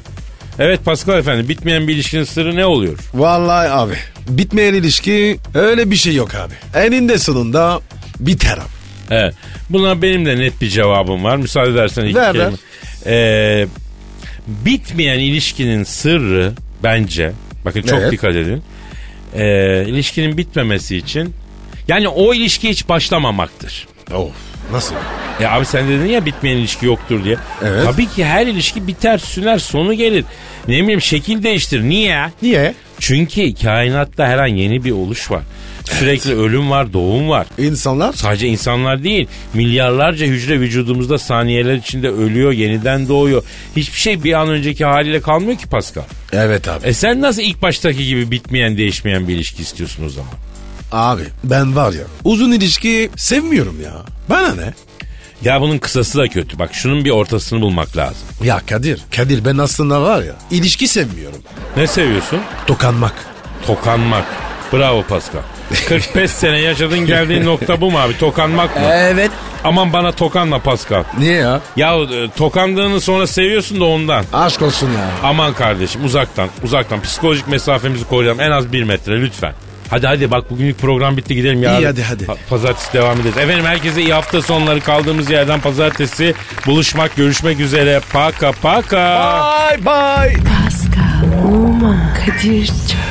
Evet 0.60 0.86
Pascal 0.86 1.18
efendi 1.20 1.50
bitmeyen 1.50 1.88
bir 1.88 1.94
ilişkinin 1.96 2.24
sırrı 2.24 2.56
ne 2.56 2.66
oluyor? 2.66 2.98
Vallahi 3.14 3.70
abi. 3.70 3.94
Bitmeyen 4.30 4.74
ilişki 4.74 5.38
öyle 5.56 5.92
bir 5.92 5.96
şey 5.96 6.16
yok 6.16 6.36
abi. 6.36 6.54
Eninde 6.86 7.18
sonunda 7.18 7.80
biter 8.20 8.58
abi. 8.58 8.64
Evet. 9.12 9.34
Buna 9.70 10.02
benim 10.02 10.26
de 10.26 10.38
net 10.38 10.62
bir 10.62 10.70
cevabım 10.70 11.24
var. 11.24 11.36
Müsaade 11.38 11.70
edersen 11.70 12.06
iki 12.06 12.16
Ver, 12.16 12.34
kelime. 12.34 12.52
Ee, 13.06 13.68
bitmeyen 14.48 15.20
ilişkinin 15.20 15.84
sırrı 15.84 16.54
bence 16.84 17.32
bakın 17.66 17.82
çok 17.82 18.00
Evet. 18.00 18.12
dikkat 18.12 18.36
edin. 18.36 18.64
Ee, 19.36 19.86
ilişkinin 19.88 20.38
bitmemesi 20.38 20.98
için 20.98 21.34
yani 21.88 22.08
o 22.08 22.34
ilişki 22.34 22.70
hiç 22.70 22.90
başlamamaktır. 22.90 23.88
Of 24.14 24.32
nasıl? 24.72 24.96
Ya 25.42 25.52
abi 25.52 25.66
sen 25.66 25.88
dedin 25.88 26.06
ya 26.06 26.26
bitmeyen 26.26 26.58
ilişki 26.58 26.86
yoktur 26.86 27.24
diye. 27.24 27.38
Evet. 27.64 27.84
Tabii 27.86 28.08
ki 28.10 28.26
her 28.26 28.48
ilişki 28.48 28.88
biter, 28.88 29.18
süner, 29.18 29.58
sonu 29.58 29.94
gelir. 29.94 30.26
Ne 30.68 30.84
bileyim 30.84 31.02
şekil 31.02 31.44
değiştir. 31.44 31.82
Niye? 31.82 32.32
Niye? 32.42 32.74
Çünkü 33.00 33.56
kainatta 33.56 34.28
her 34.28 34.38
an 34.38 34.48
yeni 34.48 34.84
bir 34.84 34.92
oluş 34.92 35.32
var. 35.32 35.44
Sürekli 35.84 36.36
ölüm 36.36 36.70
var, 36.70 36.94
doğum 36.94 37.30
var. 37.30 37.48
İnsanlar 37.58 38.14
Sadece 38.14 38.48
insanlar 38.48 39.04
değil, 39.04 39.28
milyarlarca 39.54 40.26
hücre 40.26 40.60
vücudumuzda 40.60 41.18
saniyeler 41.18 41.76
içinde 41.76 42.10
ölüyor, 42.10 42.52
yeniden 42.52 43.08
doğuyor. 43.08 43.44
Hiçbir 43.76 44.00
şey 44.00 44.24
bir 44.24 44.34
an 44.34 44.50
önceki 44.50 44.86
haliyle 44.86 45.22
kalmıyor 45.22 45.58
ki 45.58 45.68
Pascal. 45.70 46.04
Evet 46.32 46.68
abi. 46.68 46.88
E 46.88 46.94
sen 46.94 47.22
nasıl 47.22 47.42
ilk 47.42 47.62
baştaki 47.62 48.06
gibi 48.06 48.32
bitmeyen, 48.32 48.78
değişmeyen 48.78 49.28
bir 49.28 49.34
ilişki 49.36 49.62
istiyorsun 49.62 50.06
o 50.06 50.10
zaman? 50.10 50.32
Abi 50.92 51.24
ben 51.44 51.76
var 51.76 51.94
ya 51.94 52.04
uzun 52.24 52.52
ilişki 52.52 53.10
sevmiyorum 53.16 53.82
ya. 53.84 53.94
Bana 54.30 54.56
ne? 54.56 54.74
Ya 55.44 55.62
bunun 55.62 55.78
kısası 55.78 56.18
da 56.20 56.28
kötü. 56.28 56.60
Bak 56.60 56.70
şunun 56.74 57.06
bir 57.06 57.10
ortasını 57.10 57.62
bulmak 57.62 57.98
lazım. 57.98 58.28
Ya 58.44 58.62
Kadir, 58.70 59.00
Kadir 59.16 59.46
ben 59.46 59.58
aslında 59.58 60.02
var 60.02 60.22
ya 60.24 60.34
ilişki 60.52 60.88
sevmiyorum. 60.88 61.40
Ne 61.78 61.88
seviyorsun? 61.88 62.40
Tokanmak. 62.68 63.14
Tokanmak. 63.68 64.26
Bravo 64.74 65.04
Pascal. 65.04 65.42
45 65.88 66.32
sene 66.32 66.58
yaşadın 66.60 67.00
geldiğin 67.00 67.46
nokta 67.46 67.82
bu 67.82 67.92
mu 67.92 68.00
abi? 68.00 68.18
Tokanmak 68.18 68.76
mı? 68.76 68.82
Evet. 68.92 69.32
Aman 69.64 69.94
bana 69.94 70.12
tokanma 70.12 70.60
Pascal. 70.60 71.04
Niye 71.20 71.34
ya? 71.34 71.62
Ya 71.76 71.96
e, 71.96 72.30
tokandığını 72.38 73.02
sonra 73.02 73.28
seviyorsun 73.28 73.80
da 73.80 73.86
ondan. 73.86 74.26
Aşk 74.34 74.62
olsun 74.62 74.88
ya. 74.88 75.08
Aman 75.24 75.54
kardeşim 75.54 76.06
uzaktan 76.06 76.50
uzaktan 76.64 77.02
psikolojik 77.02 77.48
mesafemizi 77.48 78.08
koruyalım 78.08 78.40
en 78.40 78.52
az 78.52 78.74
bir 78.74 78.84
metre 78.84 79.22
lütfen. 79.22 79.54
Hadi 79.92 80.08
hadi 80.08 80.32
bak 80.32 80.52
bugünlük 80.52 80.80
program 80.80 81.18
bitti 81.18 81.36
gidelim 81.36 81.64
yarın. 81.64 81.82
İyi, 81.82 81.86
hadi, 81.86 82.04
hadi. 82.04 82.24
Pa- 82.24 82.36
pazartesi 82.50 82.94
devam 82.94 83.22
ederiz. 83.22 83.38
Efendim 83.38 83.66
herkese 83.66 84.02
iyi 84.02 84.14
hafta 84.14 84.42
sonları 84.42 84.80
kaldığımız 84.82 85.30
yerden 85.30 85.60
pazartesi 85.62 86.34
buluşmak 86.66 87.16
görüşmek 87.16 87.60
üzere. 87.60 88.02
Paka 88.14 88.52
paka. 88.52 89.32
Bye 89.72 89.86
bye. 89.86 90.38
Pascal, 90.44 91.46
Oman, 91.54 92.14
Kadir 92.14 92.66
çok 92.68 93.11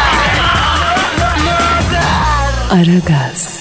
Aragaz. 2.71 3.60